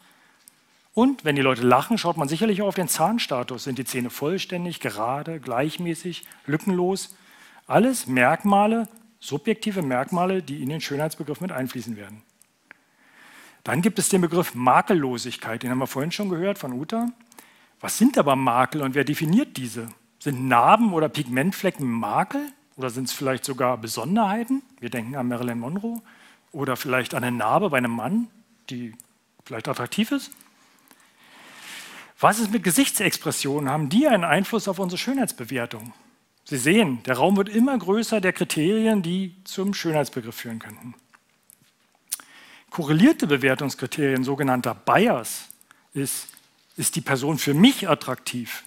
[0.94, 3.64] Und wenn die Leute lachen, schaut man sicherlich auch auf den Zahnstatus.
[3.64, 7.14] Sind die Zähne vollständig, gerade, gleichmäßig, lückenlos?
[7.68, 8.88] Alles Merkmale,
[9.20, 12.22] subjektive Merkmale, die in den Schönheitsbegriff mit einfließen werden.
[13.62, 17.08] Dann gibt es den Begriff Makellosigkeit, den haben wir vorhin schon gehört von Uta.
[17.80, 19.88] Was sind aber Makel und wer definiert diese?
[20.18, 24.62] Sind Narben oder Pigmentflecken Makel oder sind es vielleicht sogar Besonderheiten?
[24.80, 26.00] Wir denken an Marilyn Monroe
[26.52, 28.28] oder vielleicht an eine Narbe bei einem Mann,
[28.70, 28.94] die
[29.44, 30.30] vielleicht attraktiv ist.
[32.18, 33.70] Was ist mit Gesichtsexpressionen?
[33.70, 35.92] Haben die einen Einfluss auf unsere Schönheitsbewertung?
[36.50, 40.94] Sie sehen, der Raum wird immer größer der Kriterien, die zum Schönheitsbegriff führen könnten.
[42.70, 45.48] Korrelierte Bewertungskriterien, sogenannter Bias,
[45.94, 46.28] ist
[46.76, 48.64] ist die Person für mich attraktiv?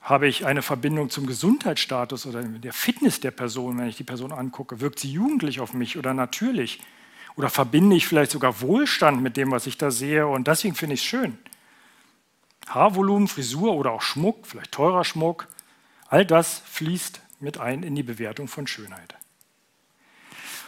[0.00, 4.32] Habe ich eine Verbindung zum Gesundheitsstatus oder der Fitness der Person, wenn ich die Person
[4.32, 4.80] angucke?
[4.80, 6.80] Wirkt sie jugendlich auf mich oder natürlich?
[7.36, 10.94] Oder verbinde ich vielleicht sogar Wohlstand mit dem, was ich da sehe und deswegen finde
[10.94, 11.38] ich es schön?
[12.68, 15.46] Haarvolumen, Frisur oder auch Schmuck, vielleicht teurer Schmuck,
[16.14, 19.16] all das fließt mit ein in die Bewertung von Schönheit.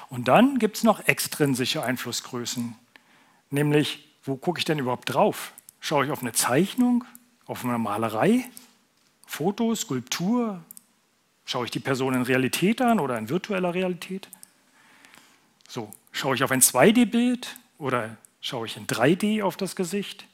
[0.09, 2.75] Und dann gibt es noch extrinsische Einflussgrößen,
[3.51, 5.53] nämlich wo gucke ich denn überhaupt drauf?
[5.79, 7.05] Schaue ich auf eine Zeichnung,
[7.47, 8.45] auf eine Malerei,
[9.25, 10.65] Foto, Skulptur?
[11.45, 14.29] Schaue ich die Person in Realität an oder in virtueller Realität?
[15.69, 20.27] So, schaue ich auf ein 2D-Bild oder schaue ich in 3D auf das Gesicht?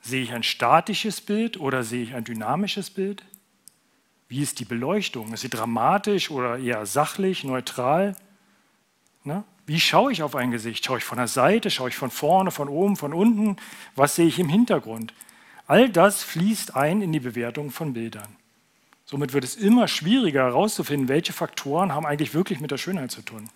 [0.00, 3.22] Sehe ich ein statisches Bild oder sehe ich ein dynamisches Bild?
[4.30, 5.32] Wie ist die Beleuchtung?
[5.32, 8.14] Ist sie dramatisch oder eher sachlich, neutral?
[9.24, 9.42] Ne?
[9.66, 10.84] Wie schaue ich auf ein Gesicht?
[10.84, 13.56] Schaue ich von der Seite, schaue ich von vorne, von oben, von unten?
[13.96, 15.14] Was sehe ich im Hintergrund?
[15.66, 18.36] All das fließt ein in die Bewertung von Bildern.
[19.04, 23.22] Somit wird es immer schwieriger herauszufinden, welche Faktoren haben eigentlich wirklich mit der Schönheit zu
[23.22, 23.50] tun.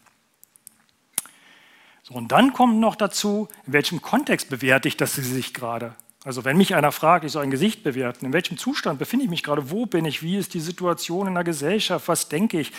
[2.03, 5.95] So, und dann kommt noch dazu, in welchem Kontext bewerte ich das Gesicht gerade.
[6.25, 9.31] Also wenn mich einer fragt, ich soll ein Gesicht bewerten, in welchem Zustand befinde ich
[9.31, 12.73] mich gerade, wo bin ich, wie ist die Situation in der Gesellschaft, was denke ich,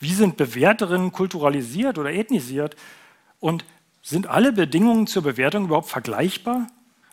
[0.00, 2.76] wie sind Bewerterinnen kulturalisiert oder ethnisiert
[3.40, 3.64] und
[4.02, 6.66] sind alle Bedingungen zur Bewertung überhaupt vergleichbar?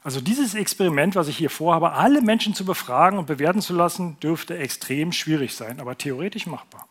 [0.03, 4.19] Also dieses Experiment, was ich hier vorhabe, alle Menschen zu befragen und bewerten zu lassen,
[4.19, 6.85] dürfte extrem schwierig sein, aber theoretisch machbar.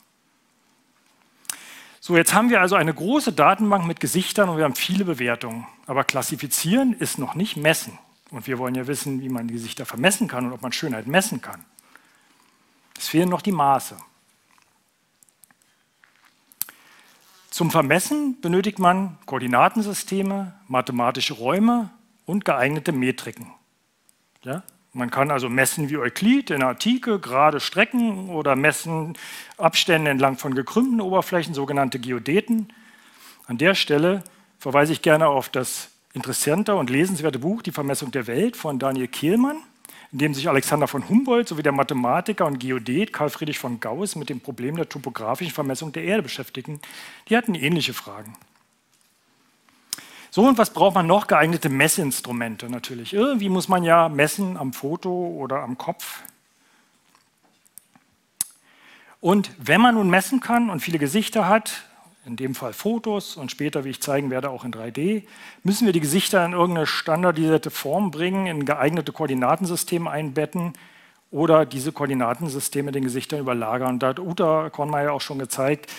[2.01, 5.67] So, jetzt haben wir also eine große Datenbank mit Gesichtern und wir haben viele Bewertungen.
[5.87, 7.99] Aber klassifizieren ist noch nicht messen.
[8.37, 11.41] Und wir wollen ja wissen, wie man Gesichter vermessen kann und ob man Schönheit messen
[11.41, 11.65] kann.
[12.99, 13.97] Es fehlen noch die Maße.
[17.49, 21.89] Zum Vermessen benötigt man Koordinatensysteme, mathematische Räume
[22.27, 23.55] und geeignete Metriken.
[24.43, 24.65] Ja?
[24.93, 29.17] Man kann also messen wie Euklid in der Antike, gerade Strecken oder messen
[29.57, 32.69] Abstände entlang von gekrümmten Oberflächen, sogenannte Geodeten.
[33.47, 34.23] An der Stelle
[34.59, 39.07] verweise ich gerne auf das interessante und lesenswerte Buch Die Vermessung der Welt von Daniel
[39.07, 39.59] Kehlmann,
[40.11, 44.17] in dem sich Alexander von Humboldt sowie der Mathematiker und Geodät Karl Friedrich von Gauss
[44.17, 46.81] mit dem Problem der topografischen Vermessung der Erde beschäftigen.
[47.29, 48.33] Die hatten ähnliche Fragen.
[50.31, 51.27] So, und was braucht man noch?
[51.27, 53.13] Geeignete Messinstrumente natürlich.
[53.13, 56.23] Irgendwie muss man ja messen am Foto oder am Kopf.
[59.21, 61.86] Und wenn man nun messen kann und viele Gesichter hat,
[62.27, 65.23] in dem Fall Fotos und später, wie ich zeigen werde, auch in 3D,
[65.63, 70.73] müssen wir die Gesichter in irgendeine standardisierte Form bringen, in geeignete Koordinatensysteme einbetten
[71.31, 73.99] oder diese Koordinatensysteme den Gesichtern überlagern.
[73.99, 75.93] Da hat Uta Kornmeier auch schon gezeigt,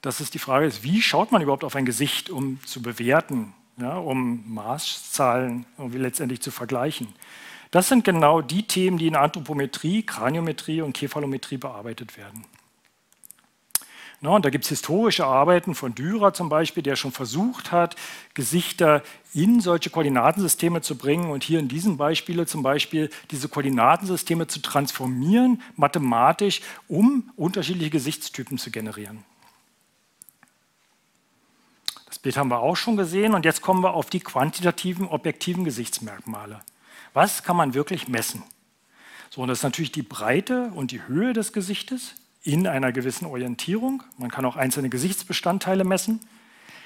[0.00, 3.52] dass es die Frage ist, wie schaut man überhaupt auf ein Gesicht, um zu bewerten,
[3.76, 7.08] ja, um Maßzahlen irgendwie letztendlich zu vergleichen.
[7.70, 12.44] Das sind genau die Themen, die in Anthropometrie, Kraniometrie und Kephalometrie bearbeitet werden.
[14.24, 17.94] Ja, und da gibt es historische Arbeiten von Dürer zum Beispiel, der schon versucht hat,
[18.32, 19.02] Gesichter
[19.34, 24.60] in solche Koordinatensysteme zu bringen und hier in diesem Beispiel zum Beispiel diese Koordinatensysteme zu
[24.60, 29.24] transformieren, mathematisch, um unterschiedliche Gesichtstypen zu generieren.
[32.24, 36.62] Bild haben wir auch schon gesehen und jetzt kommen wir auf die quantitativen, objektiven Gesichtsmerkmale.
[37.12, 38.42] Was kann man wirklich messen?
[39.28, 42.14] So, und das ist natürlich die Breite und die Höhe des Gesichtes
[42.44, 44.02] in einer gewissen Orientierung.
[44.18, 46.20] Man kann auch einzelne Gesichtsbestandteile messen,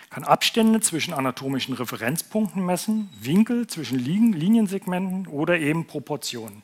[0.09, 6.62] kann Abstände zwischen anatomischen Referenzpunkten messen, Winkel zwischen Liniensegmenten oder eben Proportionen.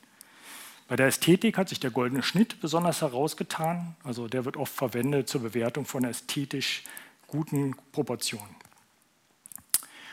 [0.86, 3.96] Bei der Ästhetik hat sich der goldene Schnitt besonders herausgetan.
[4.04, 6.84] Also der wird oft verwendet zur Bewertung von ästhetisch
[7.26, 8.54] guten Proportionen.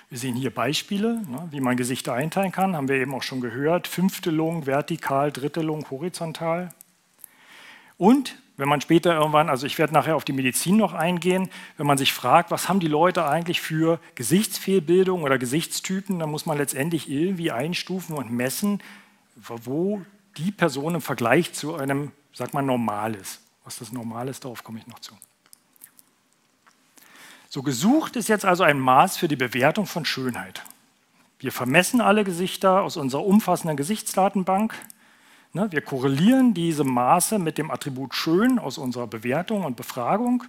[0.10, 3.40] Wir sehen hier Beispiele, ne, wie man Gesichter einteilen kann, haben wir eben auch schon
[3.42, 3.88] gehört.
[3.88, 6.74] Fünftelung, vertikal, Drittelung, horizontal.
[7.98, 11.88] Und wenn man später irgendwann, also ich werde nachher auf die Medizin noch eingehen, wenn
[11.88, 16.60] man sich fragt, was haben die Leute eigentlich für Gesichtsfehlbildung oder Gesichtstypen, dann muss man
[16.60, 18.80] letztendlich irgendwie einstufen und messen,
[19.36, 20.04] wo
[20.38, 23.42] die Person im Vergleich zu einem, sag mal, normal ist.
[23.64, 25.16] Was das normal ist, darauf komme ich noch zu.
[27.50, 30.64] So gesucht ist jetzt also ein Maß für die Bewertung von Schönheit.
[31.40, 34.76] Wir vermessen alle Gesichter aus unserer umfassenden Gesichtsdatenbank.
[35.54, 40.44] Ne, wir korrelieren diese Maße mit dem Attribut schön aus unserer Bewertung und Befragung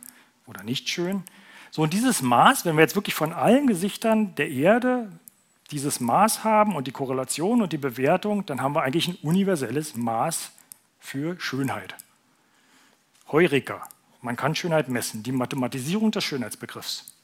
[0.47, 1.25] oder nicht schön.
[1.73, 5.11] So, und dieses Maß, wenn wir jetzt wirklich von allen Gesichtern der Erde
[5.73, 9.97] dieses Maß haben und die Korrelation und die Bewertung, dann haben wir eigentlich ein universelles
[9.97, 10.53] Maß
[11.01, 11.97] für Schönheit.
[13.33, 13.89] Heureka,
[14.21, 17.17] man kann Schönheit messen, die Mathematisierung des Schönheitsbegriffs.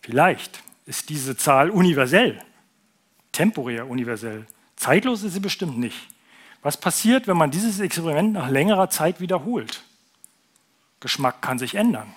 [0.00, 2.42] Vielleicht ist diese Zahl universell,
[3.34, 4.46] temporär universell.
[4.76, 6.08] Zeitlos ist sie bestimmt nicht.
[6.62, 9.82] Was passiert, wenn man dieses Experiment nach längerer Zeit wiederholt?
[11.00, 12.12] Geschmack kann sich ändern.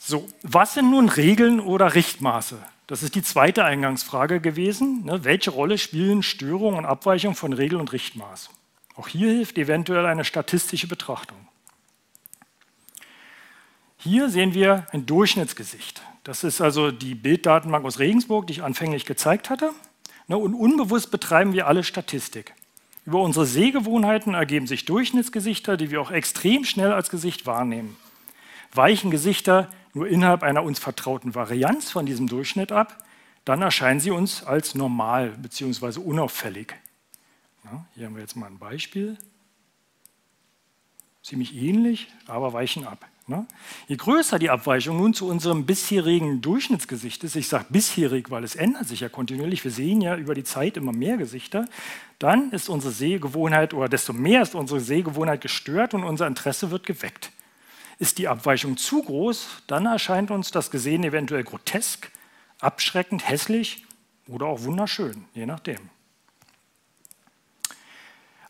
[0.00, 2.58] So, was sind nun Regeln oder Richtmaße?
[2.88, 5.04] Das ist die zweite Eingangsfrage gewesen.
[5.04, 5.22] Ne?
[5.22, 8.50] Welche Rolle spielen Störungen und Abweichungen von Regel und Richtmaß?
[8.96, 11.38] Auch hier hilft eventuell eine statistische Betrachtung.
[13.96, 16.02] Hier sehen wir ein Durchschnittsgesicht.
[16.24, 19.72] Das ist also die Bilddatenbank aus Regensburg, die ich anfänglich gezeigt hatte.
[20.28, 20.36] Ne?
[20.36, 22.54] Und unbewusst betreiben wir alle Statistik.
[23.06, 27.96] Über unsere Sehgewohnheiten ergeben sich Durchschnittsgesichter, die wir auch extrem schnell als Gesicht wahrnehmen.
[28.72, 33.04] Weichen Gesichter nur innerhalb einer uns vertrauten Varianz von diesem Durchschnitt ab,
[33.44, 35.98] dann erscheinen sie uns als normal bzw.
[35.98, 36.74] unauffällig.
[37.64, 39.18] Ja, hier haben wir jetzt mal ein Beispiel.
[41.22, 43.06] Ziemlich ähnlich, aber weichen ab.
[43.30, 43.46] Ne?
[43.86, 48.56] Je größer die Abweichung nun zu unserem bisherigen Durchschnittsgesicht ist, ich sage bisherig, weil es
[48.56, 51.66] ändert sich ja kontinuierlich, wir sehen ja über die Zeit immer mehr Gesichter,
[52.18, 56.86] dann ist unsere Sehgewohnheit oder desto mehr ist unsere Sehgewohnheit gestört und unser Interesse wird
[56.86, 57.30] geweckt.
[58.00, 62.10] Ist die Abweichung zu groß, dann erscheint uns das Gesehen eventuell grotesk,
[62.58, 63.86] abschreckend, hässlich
[64.26, 65.78] oder auch wunderschön, je nachdem.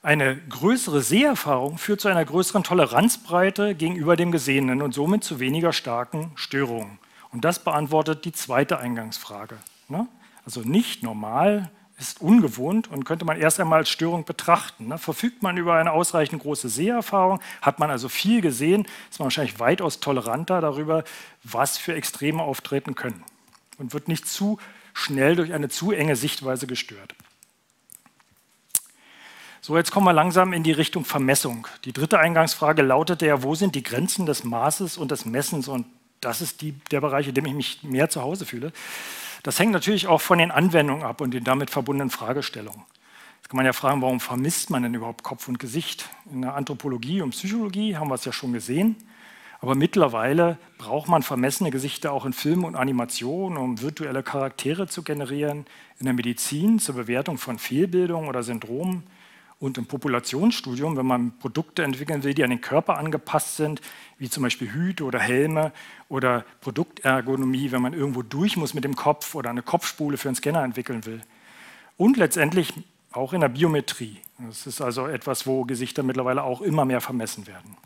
[0.03, 5.75] Eine größere Seherfahrung führt zu einer größeren Toleranzbreite gegenüber dem Gesehenen und somit zu weniger
[5.75, 6.99] starken Störungen.
[7.33, 9.59] Und das beantwortet die zweite Eingangsfrage.
[9.89, 10.09] Ne?
[10.47, 14.89] Also nicht normal ist ungewohnt und könnte man erst einmal als Störung betrachten.
[14.89, 14.97] Ne?
[14.97, 19.61] Verfügt man über eine ausreichend große Seherfahrung, hat man also viel gesehen, ist man wahrscheinlich
[19.61, 21.05] weitaus toleranter darüber,
[21.45, 23.23] was für Extreme auftreten können
[23.77, 24.59] und wird nicht zu
[24.95, 27.15] schnell durch eine zu enge Sichtweise gestört.
[29.63, 31.67] So, jetzt kommen wir langsam in die Richtung Vermessung.
[31.85, 35.69] Die dritte Eingangsfrage lautete ja, wo sind die Grenzen des Maßes und des Messens?
[35.69, 35.85] Und
[36.23, 38.73] das ist die, der Bereich, in dem ich mich mehr zu Hause fühle.
[39.43, 42.85] Das hängt natürlich auch von den Anwendungen ab und den damit verbundenen Fragestellungen.
[43.37, 46.09] Jetzt kann man ja fragen, warum vermisst man denn überhaupt Kopf und Gesicht?
[46.33, 48.97] In der Anthropologie und Psychologie haben wir es ja schon gesehen.
[49.61, 55.03] Aber mittlerweile braucht man vermessene Gesichter auch in Filmen und Animationen, um virtuelle Charaktere zu
[55.03, 55.67] generieren,
[55.99, 59.03] in der Medizin zur Bewertung von Fehlbildungen oder Syndromen
[59.61, 63.83] und im Populationsstudium, wenn man Produkte entwickeln will, die an den Körper angepasst sind,
[64.19, 65.73] wie zum Beispiel Hüte oder Helme
[66.09, 70.37] oder Produktergonomie, wenn man irgendwo durch muss mit dem Kopf oder eine Kopfspule für einen
[70.37, 71.21] Scanner entwickeln will.
[71.99, 72.73] Und letztendlich
[73.13, 74.19] auch in der Biometrie.
[74.39, 77.77] Das ist also etwas, wo Gesichter mittlerweile auch immer mehr vermessen werden.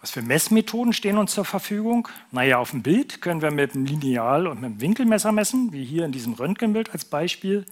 [0.00, 2.08] Was für Messmethoden stehen uns zur Verfügung?
[2.30, 5.84] Naja, auf dem Bild können wir mit einem Lineal und mit einem Winkelmesser messen, wie
[5.84, 7.66] hier in diesem Röntgenbild als Beispiel.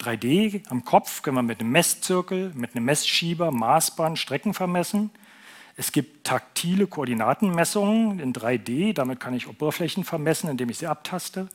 [0.00, 5.10] 3D am Kopf können wir mit einem Messzirkel, mit einem Messschieber, Maßband Strecken vermessen.
[5.76, 11.48] Es gibt taktile Koordinatenmessungen in 3D, damit kann ich Oberflächen vermessen, indem ich sie abtaste.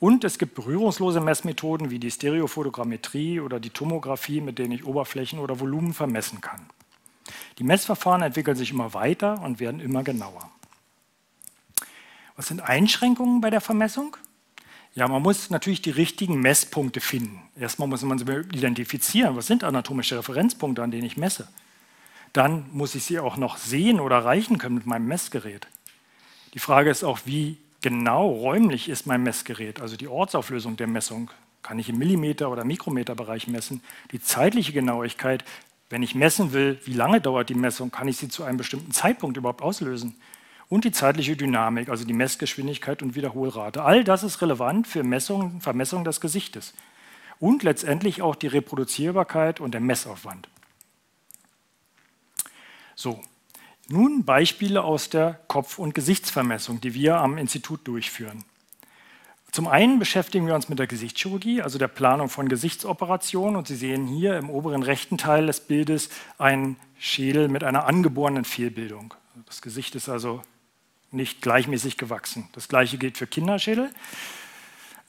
[0.00, 5.38] Und es gibt berührungslose Messmethoden wie die Stereofotogrammetrie oder die Tomographie, mit denen ich Oberflächen
[5.38, 6.66] oder Volumen vermessen kann.
[7.58, 10.50] Die Messverfahren entwickeln sich immer weiter und werden immer genauer.
[12.36, 14.16] Was sind Einschränkungen bei der Vermessung?
[14.94, 17.42] Ja, man muss natürlich die richtigen Messpunkte finden.
[17.58, 19.36] Erstmal muss man sie identifizieren.
[19.36, 21.48] Was sind anatomische Referenzpunkte, an denen ich messe?
[22.34, 25.66] dann muss ich sie auch noch sehen oder erreichen können mit meinem Messgerät.
[26.52, 31.30] Die Frage ist auch, wie genau räumlich ist mein Messgerät, also die Ortsauflösung der Messung.
[31.62, 33.82] Kann ich im Millimeter- oder Mikrometerbereich messen?
[34.10, 35.44] Die zeitliche Genauigkeit,
[35.90, 38.90] wenn ich messen will, wie lange dauert die Messung, kann ich sie zu einem bestimmten
[38.90, 40.16] Zeitpunkt überhaupt auslösen?
[40.68, 43.82] Und die zeitliche Dynamik, also die Messgeschwindigkeit und Wiederholrate.
[43.82, 46.74] All das ist relevant für Messung, Vermessung des Gesichtes.
[47.38, 50.48] Und letztendlich auch die Reproduzierbarkeit und der Messaufwand.
[52.94, 53.20] So,
[53.88, 58.44] nun Beispiele aus der Kopf- und Gesichtsvermessung, die wir am Institut durchführen.
[59.52, 63.54] Zum einen beschäftigen wir uns mit der Gesichtschirurgie, also der Planung von Gesichtsoperationen.
[63.54, 66.08] Und Sie sehen hier im oberen rechten Teil des Bildes
[66.38, 69.14] einen Schädel mit einer angeborenen Fehlbildung.
[69.46, 70.42] Das Gesicht ist also
[71.14, 72.48] nicht gleichmäßig gewachsen.
[72.52, 73.90] Das gleiche gilt für Kinderschädel.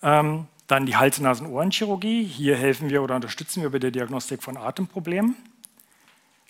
[0.01, 2.23] Ähm, dann die Hals-Nasen-Ohrenchirurgie.
[2.23, 5.35] Hier helfen wir oder unterstützen wir bei der Diagnostik von Atemproblemen.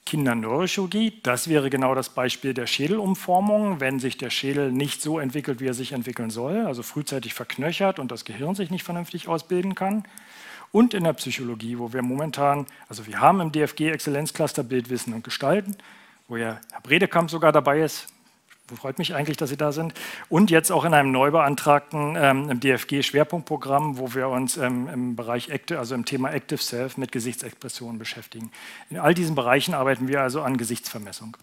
[0.05, 5.59] Kinderneurochirurgie, das wäre genau das Beispiel der Schädelumformung, wenn sich der Schädel nicht so entwickelt,
[5.59, 9.73] wie er sich entwickeln soll, also frühzeitig verknöchert und das Gehirn sich nicht vernünftig ausbilden
[9.73, 10.03] kann.
[10.71, 15.23] Und in der Psychologie, wo wir momentan, also wir haben im DFG Exzellenzcluster Bildwissen und
[15.23, 15.75] Gestalten,
[16.27, 18.07] wo ja Herr Bredekamp sogar dabei ist,
[18.73, 19.93] Freut mich eigentlich, dass Sie da sind.
[20.27, 25.49] Und jetzt auch in einem neu beantragten ähm, DFG-Schwerpunktprogramm, wo wir uns ähm, im Bereich
[25.49, 28.51] Active, also im Thema Active Self mit Gesichtsexpressionen beschäftigen.
[28.89, 31.37] In all diesen Bereichen arbeiten wir also an Gesichtsvermessung.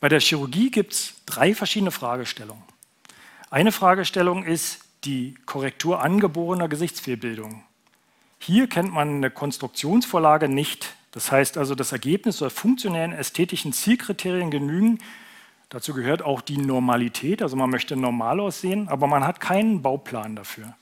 [0.00, 2.64] Bei der Chirurgie gibt es drei verschiedene Fragestellungen.
[3.50, 7.64] Eine Fragestellung ist die Korrektur angeborener Gesichtsfehlbildung.
[8.38, 10.94] Hier kennt man eine Konstruktionsvorlage nicht.
[11.12, 14.98] Das heißt also, das Ergebnis soll funktionellen ästhetischen Zielkriterien genügen,
[15.72, 20.36] Dazu gehört auch die Normalität, also man möchte normal aussehen, aber man hat keinen Bauplan
[20.36, 20.74] dafür.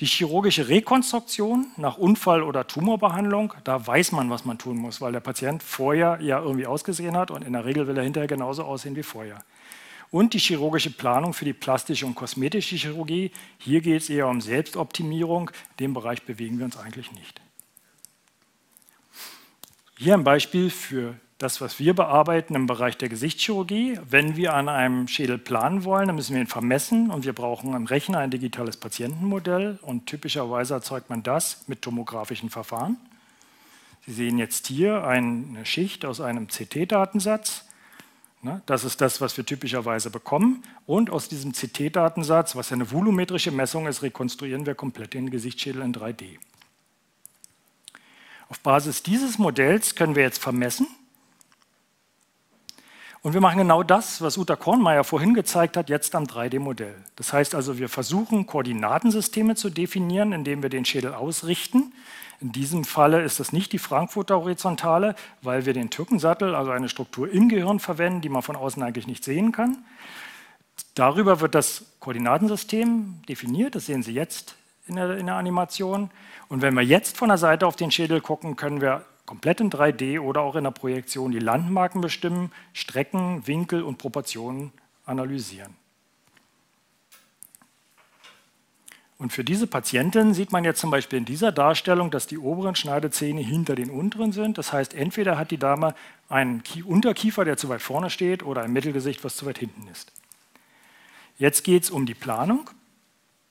[0.00, 5.12] Die chirurgische Rekonstruktion nach Unfall- oder Tumorbehandlung, da weiß man, was man tun muss, weil
[5.12, 8.64] der Patient vorher ja irgendwie ausgesehen hat und in der Regel will er hinterher genauso
[8.64, 9.44] aussehen wie vorher.
[10.10, 14.40] Und die chirurgische Planung für die plastische und kosmetische Chirurgie, hier geht es eher um
[14.40, 17.40] Selbstoptimierung, in dem Bereich bewegen wir uns eigentlich nicht.
[20.02, 23.98] Hier ein Beispiel für das, was wir bearbeiten im Bereich der Gesichtschirurgie.
[24.08, 27.74] Wenn wir an einem Schädel planen wollen, dann müssen wir ihn vermessen und wir brauchen
[27.74, 32.96] im Rechner ein digitales Patientenmodell und typischerweise erzeugt man das mit tomografischen Verfahren.
[34.06, 37.66] Sie sehen jetzt hier eine Schicht aus einem CT-Datensatz.
[38.40, 40.62] Ne, das ist das, was wir typischerweise bekommen.
[40.86, 45.92] Und aus diesem CT-Datensatz, was eine volumetrische Messung ist, rekonstruieren wir komplett den Gesichtsschädel in
[45.92, 46.38] 3D.
[48.50, 50.86] Auf Basis dieses Modells können wir jetzt vermessen,
[53.22, 56.94] und wir machen genau das, was Uta Kornmeier vorhin gezeigt hat, jetzt am 3D-Modell.
[57.16, 61.92] Das heißt also, wir versuchen, Koordinatensysteme zu definieren, indem wir den Schädel ausrichten.
[62.40, 66.88] In diesem Falle ist das nicht die Frankfurter Horizontale, weil wir den Türkensattel, also eine
[66.88, 69.84] Struktur im Gehirn verwenden, die man von außen eigentlich nicht sehen kann.
[70.94, 74.56] Darüber wird das Koordinatensystem definiert, das sehen Sie jetzt
[74.90, 76.10] in der, in der Animation.
[76.48, 79.70] Und wenn wir jetzt von der Seite auf den Schädel gucken, können wir komplett in
[79.70, 84.72] 3D oder auch in der Projektion die Landmarken bestimmen, Strecken, Winkel und Proportionen
[85.06, 85.76] analysieren.
[89.20, 92.74] Und für diese Patientin sieht man jetzt zum Beispiel in dieser Darstellung, dass die oberen
[92.74, 94.56] Schneidezähne hinter den unteren sind.
[94.56, 95.94] Das heißt, entweder hat die Dame
[96.30, 100.10] einen Unterkiefer, der zu weit vorne steht, oder ein Mittelgesicht, was zu weit hinten ist.
[101.36, 102.70] Jetzt geht es um die Planung.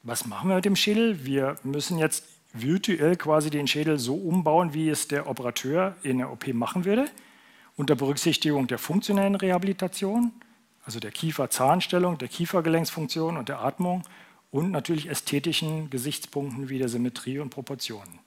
[0.03, 1.25] Was machen wir mit dem Schädel?
[1.25, 2.23] Wir müssen jetzt
[2.53, 7.09] virtuell quasi den Schädel so umbauen, wie es der Operateur in der OP machen würde,
[7.75, 10.31] unter Berücksichtigung der funktionellen Rehabilitation,
[10.85, 14.03] also der Kiefer-Zahnstellung, der Kiefergelenksfunktion und der Atmung
[14.51, 18.19] und natürlich ästhetischen Gesichtspunkten wie der Symmetrie und Proportionen.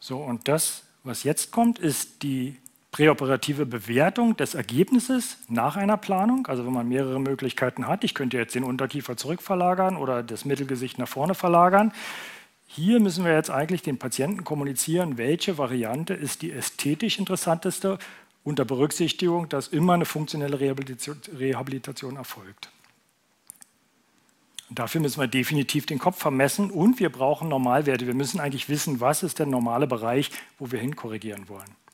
[0.00, 2.56] So, und das, was jetzt kommt, ist die
[2.96, 8.38] präoperative Bewertung des Ergebnisses nach einer Planung, also wenn man mehrere Möglichkeiten hat, ich könnte
[8.38, 11.92] jetzt den Unterkiefer zurückverlagern oder das Mittelgesicht nach vorne verlagern.
[12.66, 17.98] Hier müssen wir jetzt eigentlich den Patienten kommunizieren, welche Variante ist die ästhetisch interessanteste
[18.44, 22.70] unter Berücksichtigung, dass immer eine funktionelle Rehabilitation, erfolgt.
[24.70, 28.06] Dafür müssen wir definitiv den Kopf vermessen und wir brauchen Normalwerte.
[28.06, 31.85] Wir müssen eigentlich wissen, was ist der normale Bereich, wo wir hinkorrigieren wollen.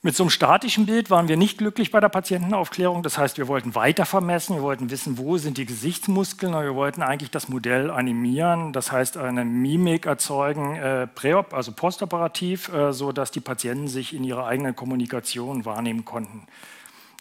[0.00, 3.02] Mit so einem statischen Bild waren wir nicht glücklich bei der Patientenaufklärung.
[3.02, 6.76] Das heißt, wir wollten weiter vermessen, wir wollten wissen, wo sind die Gesichtsmuskeln, und wir
[6.76, 12.92] wollten eigentlich das Modell animieren, das heißt eine Mimik erzeugen, äh, präop, also postoperativ, äh,
[12.92, 16.46] sodass die Patienten sich in ihrer eigenen Kommunikation wahrnehmen konnten.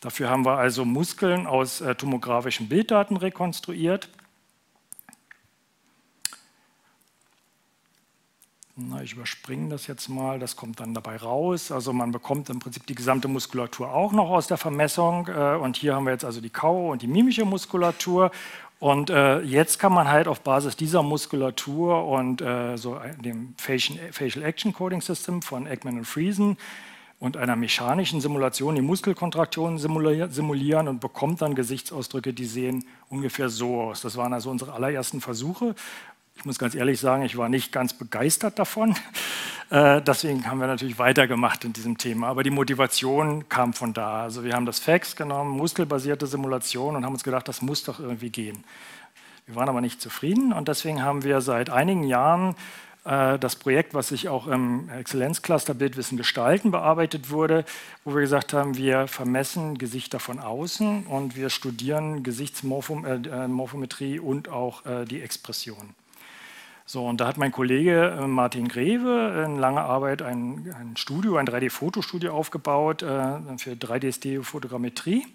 [0.02, 4.10] Dafür haben wir also Muskeln aus äh, tomografischen Bilddaten rekonstruiert.
[9.04, 11.72] Ich überspringe das jetzt mal, das kommt dann dabei raus.
[11.72, 15.28] Also man bekommt im Prinzip die gesamte Muskulatur auch noch aus der Vermessung.
[15.28, 18.32] Äh, und hier haben wir jetzt also die Kau- und die mimische Muskulatur.
[18.80, 24.44] Und äh, jetzt kann man halt auf Basis dieser Muskulatur und äh, so dem Facial,
[24.44, 26.58] Action Coding System von Ekman und Friesen
[27.20, 33.82] und einer mechanischen Simulation die Muskelkontraktionen simulieren und bekommt dann Gesichtsausdrücke, die sehen ungefähr so
[33.82, 34.02] aus.
[34.02, 35.74] Das waren also unsere allerersten Versuche
[36.38, 38.96] ich muss ganz ehrlich sagen, ich war nicht ganz begeistert davon.
[39.70, 42.28] Äh, deswegen haben wir natürlich weitergemacht in diesem Thema.
[42.28, 44.24] Aber die Motivation kam von da.
[44.24, 48.00] Also wir haben das Fax genommen, muskelbasierte Simulation und haben uns gedacht, das muss doch
[48.00, 48.64] irgendwie gehen.
[49.46, 52.56] Wir waren aber nicht zufrieden und deswegen haben wir seit einigen Jahren
[53.04, 57.66] äh, das Projekt, was sich auch im Exzellenzcluster Bildwissen gestalten bearbeitet wurde,
[58.06, 64.48] wo wir gesagt haben, wir vermessen Gesichter von außen und wir studieren Gesichtsmorphometrie äh, und
[64.48, 65.94] auch die Expression.
[66.90, 71.36] So, und da hat mein Kollege äh, Martin Greve in langer Arbeit ein, ein Studio,
[71.36, 75.28] ein 3D-Fotostudio aufgebaut äh, für 3D-Stereofotogrammetrie.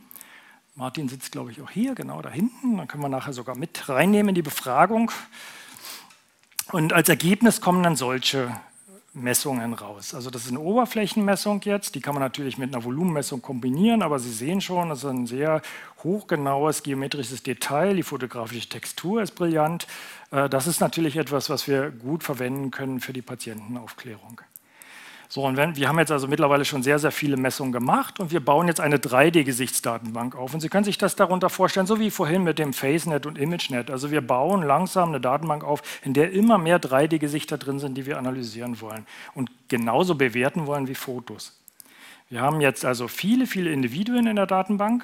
[0.76, 2.78] Martin sitzt, glaube ich, auch hier, genau da hinten.
[2.78, 5.11] Dann können wir nachher sogar mit reinnehmen in die Befragung.
[6.70, 8.59] Und als Ergebnis kommen dann solche
[9.14, 10.14] Messungen raus.
[10.14, 14.18] Also das ist eine Oberflächenmessung jetzt, die kann man natürlich mit einer Volumenmessung kombinieren, aber
[14.18, 15.60] Sie sehen schon, das ist ein sehr
[16.02, 19.86] hochgenaues geometrisches Detail, die fotografische Textur ist brillant.
[20.30, 24.40] Äh, das ist natürlich etwas, was wir gut verwenden können für die Patientenaufklärung.
[25.33, 28.33] So, und wenn, wir haben jetzt also mittlerweile schon sehr, sehr viele Messungen gemacht und
[28.33, 30.53] wir bauen jetzt eine 3D-Gesichtsdatenbank auf.
[30.53, 33.91] Und Sie können sich das darunter vorstellen, so wie vorhin mit dem FaceNet und ImageNet.
[33.91, 38.05] Also wir bauen langsam eine Datenbank auf, in der immer mehr 3D-Gesichter drin sind, die
[38.05, 41.59] wir analysieren wollen und genauso bewerten wollen wie Fotos.
[42.28, 45.03] Wir haben jetzt also viele, viele Individuen in der Datenbank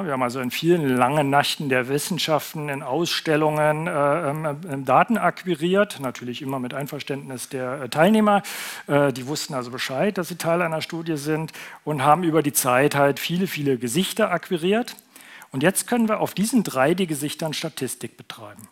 [0.00, 6.00] wir haben also in vielen langen Nächten der Wissenschaften, in Ausstellungen äh, äh, Daten akquiriert,
[6.00, 8.42] natürlich immer mit Einverständnis der äh, Teilnehmer.
[8.88, 11.52] Die wussten also Bescheid, dass sie Teil einer Studie sind
[11.84, 14.96] und haben über die Zeit halt viele, viele Gesichter akquiriert.
[15.50, 18.68] Und jetzt können wir auf diesen 3D-Gesichtern Statistik betreiben.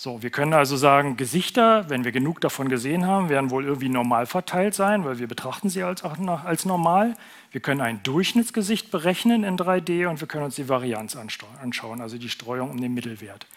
[0.00, 3.88] So, wir können also sagen, Gesichter, wenn wir genug davon gesehen haben, werden wohl irgendwie
[3.88, 7.16] normal verteilt sein, weil wir betrachten sie als, als normal.
[7.50, 12.16] Wir können ein Durchschnittsgesicht berechnen in 3D und wir können uns die Varianz anschauen, also
[12.16, 13.48] die Streuung um den Mittelwert.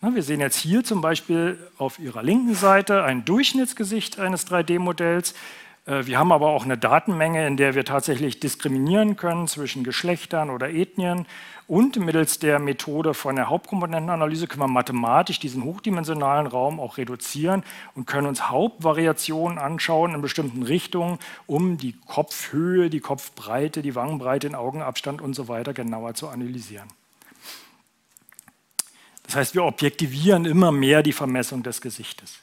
[0.00, 5.34] Wir sehen jetzt hier zum Beispiel auf Ihrer linken Seite ein Durchschnittsgesicht eines 3D-Modells.
[5.86, 10.50] Äh, wir haben aber auch eine Datenmenge, in der wir tatsächlich diskriminieren können zwischen Geschlechtern
[10.50, 11.26] oder Ethnien.
[11.68, 17.64] Und mittels der Methode von der Hauptkomponentenanalyse können wir mathematisch diesen hochdimensionalen Raum auch reduzieren
[17.96, 24.48] und können uns Hauptvariationen anschauen in bestimmten Richtungen, um die Kopfhöhe, die Kopfbreite, die Wangenbreite,
[24.48, 26.88] den Augenabstand und so weiter genauer zu analysieren.
[29.24, 32.38] Das heißt, wir objektivieren immer mehr die Vermessung des Gesichtes.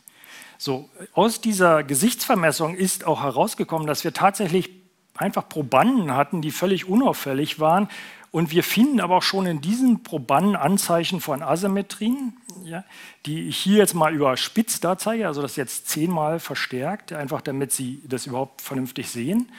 [0.58, 4.83] So, aus dieser Gesichtsvermessung ist auch herausgekommen, dass wir tatsächlich
[5.18, 7.90] einfach Probanden hatten, die völlig unauffällig waren.
[8.32, 12.84] Und wir finden aber auch schon in diesen Probanden Anzeichen von Asymmetrien, ja,
[13.28, 17.72] die ich hier jetzt mal überspitzt da zeige, also das jetzt zehnmal verstärkt, einfach damit
[17.72, 19.52] Sie das überhaupt vernünftig sehen.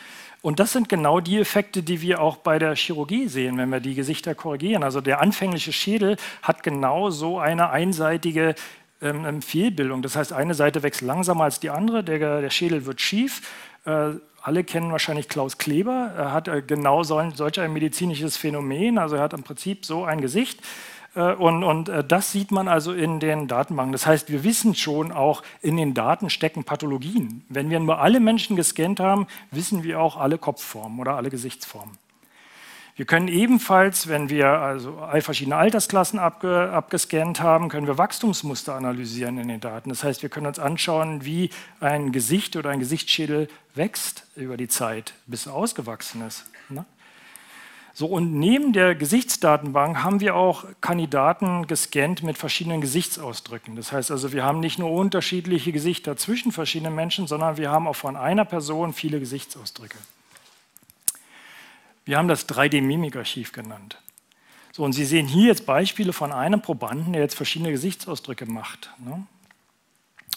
[0.42, 3.80] Und das sind genau die Effekte, die wir auch bei der Chirurgie sehen, wenn wir
[3.80, 4.82] die Gesichter korrigieren.
[4.82, 8.54] Also der anfängliche Schädel hat genau so eine einseitige
[9.00, 10.02] ähm, ähm, Fehlbildung.
[10.02, 13.40] Das heißt, eine Seite wächst langsamer als die andere, der, der Schädel wird schief.
[13.84, 14.12] Äh,
[14.42, 16.12] alle kennen wahrscheinlich Klaus Kleber.
[16.16, 18.98] Er hat äh, genau so ein, solch ein medizinisches Phänomen.
[18.98, 20.60] Also er hat im Prinzip so ein Gesicht.
[21.14, 23.92] Äh, und, und das sieht man also in den Datenbanken.
[23.92, 27.44] Das heißt, wir wissen schon auch, in den Daten stecken Pathologien.
[27.48, 31.98] Wenn wir nur alle Menschen gescannt haben, wissen wir auch alle Kopfformen oder alle Gesichtsformen.
[32.96, 39.36] Wir können ebenfalls, wenn wir also verschiedene Altersklassen abge, abgescannt haben, können wir Wachstumsmuster analysieren
[39.38, 39.88] in den Daten.
[39.88, 44.68] Das heißt, wir können uns anschauen, wie ein Gesicht oder ein Gesichtsschädel wächst über die
[44.68, 46.44] Zeit, bis er ausgewachsen ist.
[46.68, 46.84] Ne?
[47.96, 53.74] So, und neben der Gesichtsdatenbank haben wir auch Kandidaten gescannt mit verschiedenen Gesichtsausdrücken.
[53.74, 57.88] Das heißt also, wir haben nicht nur unterschiedliche Gesichter zwischen verschiedenen Menschen, sondern wir haben
[57.88, 59.96] auch von einer Person viele Gesichtsausdrücke.
[62.04, 63.98] Wir haben das 3D-Mimikarchiv genannt.
[64.72, 68.90] So, und Sie sehen hier jetzt Beispiele von einem Probanden, der jetzt verschiedene Gesichtsausdrücke macht.
[68.98, 69.24] Ne?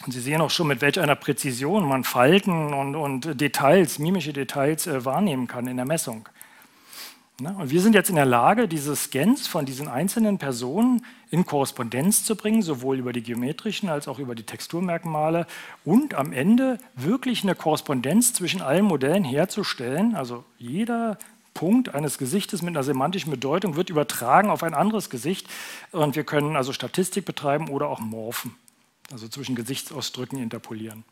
[0.06, 4.34] Und Sie sehen auch schon, mit welch einer Präzision man Falten und, und Details, mimische
[4.34, 6.30] Details äh, wahrnehmen kann in der Messung.
[7.40, 7.56] Ne?
[7.58, 12.24] Und wir sind jetzt in der Lage, diese Scans von diesen einzelnen Personen in Korrespondenz
[12.24, 15.46] zu bringen, sowohl über die geometrischen als auch über die Texturmerkmale
[15.84, 20.16] und am Ende wirklich eine Korrespondenz zwischen allen Modellen herzustellen.
[20.16, 21.18] Also jeder
[21.58, 25.48] Punkt eines Gesichtes mit einer semantischen Bedeutung wird übertragen auf ein anderes Gesicht
[25.92, 28.54] und wir können also Statistik betreiben oder auch morphen.
[29.12, 31.04] also zwischen Gesichtsausdrücken interpolieren.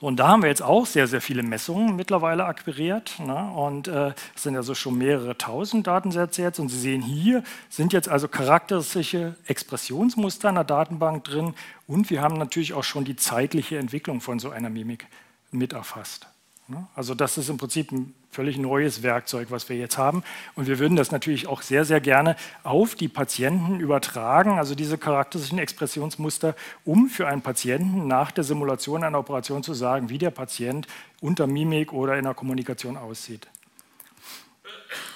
[0.00, 3.18] Und da haben wir jetzt auch sehr, sehr viele Messungen mittlerweile akquiriert.
[3.18, 3.52] Ne?
[3.52, 6.58] Und äh, es sind also schon mehrere tausend Datensätze jetzt.
[6.58, 11.52] Und Sie sehen hier sind jetzt also charakteristische Expressionsmuster in der Datenbank drin.
[11.86, 15.06] Und wir haben natürlich auch schon die zeitliche Entwicklung von so einer Mimik
[15.50, 16.26] mit erfasst.
[16.70, 16.86] Ne?
[16.94, 20.22] Also das ist im Prinzip ein völlig neues Werkzeug, was wir jetzt haben.
[20.54, 24.96] Und wir würden das natürlich auch sehr, sehr gerne auf die Patienten übertragen, also diese
[24.96, 26.54] charakteristischen Expressionsmuster,
[26.84, 30.86] um für einen Patienten nach der Simulation einer Operation zu sagen, wie der Patient
[31.20, 33.48] unter Mimik oder in der Kommunikation aussieht.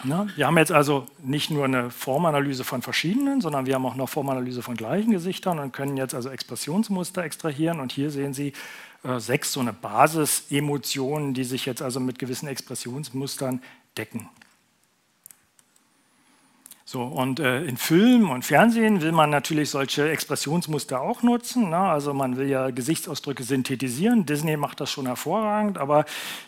[0.02, 0.28] Ne?
[0.36, 4.06] Wir haben jetzt also nicht nur eine Formanalyse von verschiedenen, sondern wir haben auch eine
[4.06, 7.80] Formanalyse von gleichen Gesichtern und können jetzt also Expressionsmuster extrahieren.
[7.80, 8.52] Und hier sehen Sie
[9.04, 13.62] äh, sechs so eine Basisemotionen, die sich jetzt also mit gewissen Expressionsmustern
[13.96, 14.28] decken.
[16.86, 21.70] So, und äh, in Film und Fernsehen will man natürlich solche Expressionsmuster auch nutzen.
[21.70, 21.78] Ne?
[21.78, 24.26] Also man will ja Gesichtsausdrücke synthetisieren.
[24.26, 26.04] Disney macht das schon hervorragend, aber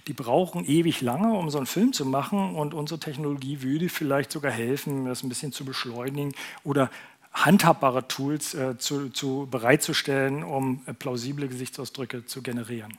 [0.07, 2.54] die brauchen ewig lange, um so einen Film zu machen.
[2.54, 6.32] Und unsere Technologie würde vielleicht sogar helfen, das ein bisschen zu beschleunigen
[6.64, 6.90] oder
[7.45, 12.97] handhabbare Tools äh, zu, zu, bereitzustellen, um äh, plausible Gesichtsausdrücke zu generieren.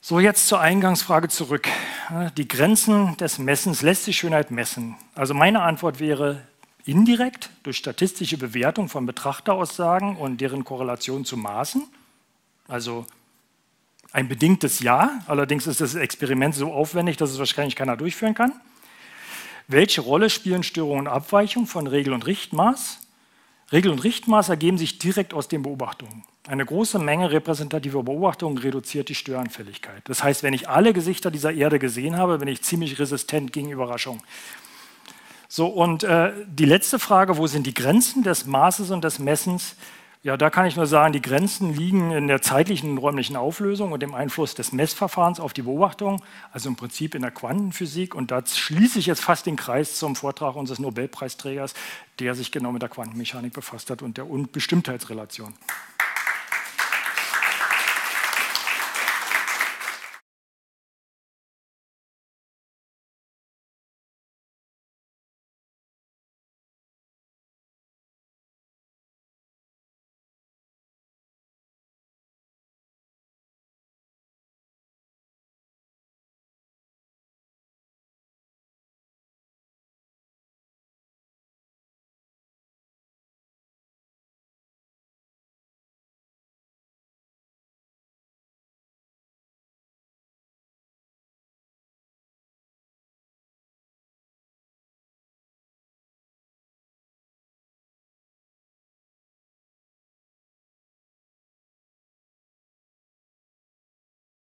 [0.00, 1.68] So, jetzt zur Eingangsfrage zurück.
[2.36, 4.94] Die Grenzen des Messens, lässt sich Schönheit messen?
[5.16, 6.42] Also meine Antwort wäre
[6.84, 11.82] indirekt durch statistische Bewertung von Betrachteraussagen und deren Korrelation zu Maßen.
[12.68, 13.04] Also
[14.12, 18.52] ein bedingtes Ja, allerdings ist das Experiment so aufwendig, dass es wahrscheinlich keiner durchführen kann.
[19.68, 23.00] Welche Rolle spielen Störungen und Abweichungen von Regel und Richtmaß?
[23.72, 26.22] Regel und Richtmaß ergeben sich direkt aus den Beobachtungen.
[26.46, 30.02] Eine große Menge repräsentativer Beobachtungen reduziert die Störanfälligkeit.
[30.04, 33.72] Das heißt, wenn ich alle Gesichter dieser Erde gesehen habe, bin ich ziemlich resistent gegen
[33.72, 34.22] Überraschungen.
[35.48, 39.74] So, und äh, die letzte Frage, wo sind die Grenzen des Maßes und des Messens?
[40.22, 43.92] Ja, da kann ich nur sagen, die Grenzen liegen in der zeitlichen und räumlichen Auflösung
[43.92, 48.14] und dem Einfluss des Messverfahrens auf die Beobachtung, also im Prinzip in der Quantenphysik.
[48.14, 51.74] Und da schließe ich jetzt fast den Kreis zum Vortrag unseres Nobelpreisträgers,
[52.18, 55.54] der sich genau mit der Quantenmechanik befasst hat und der Unbestimmtheitsrelation.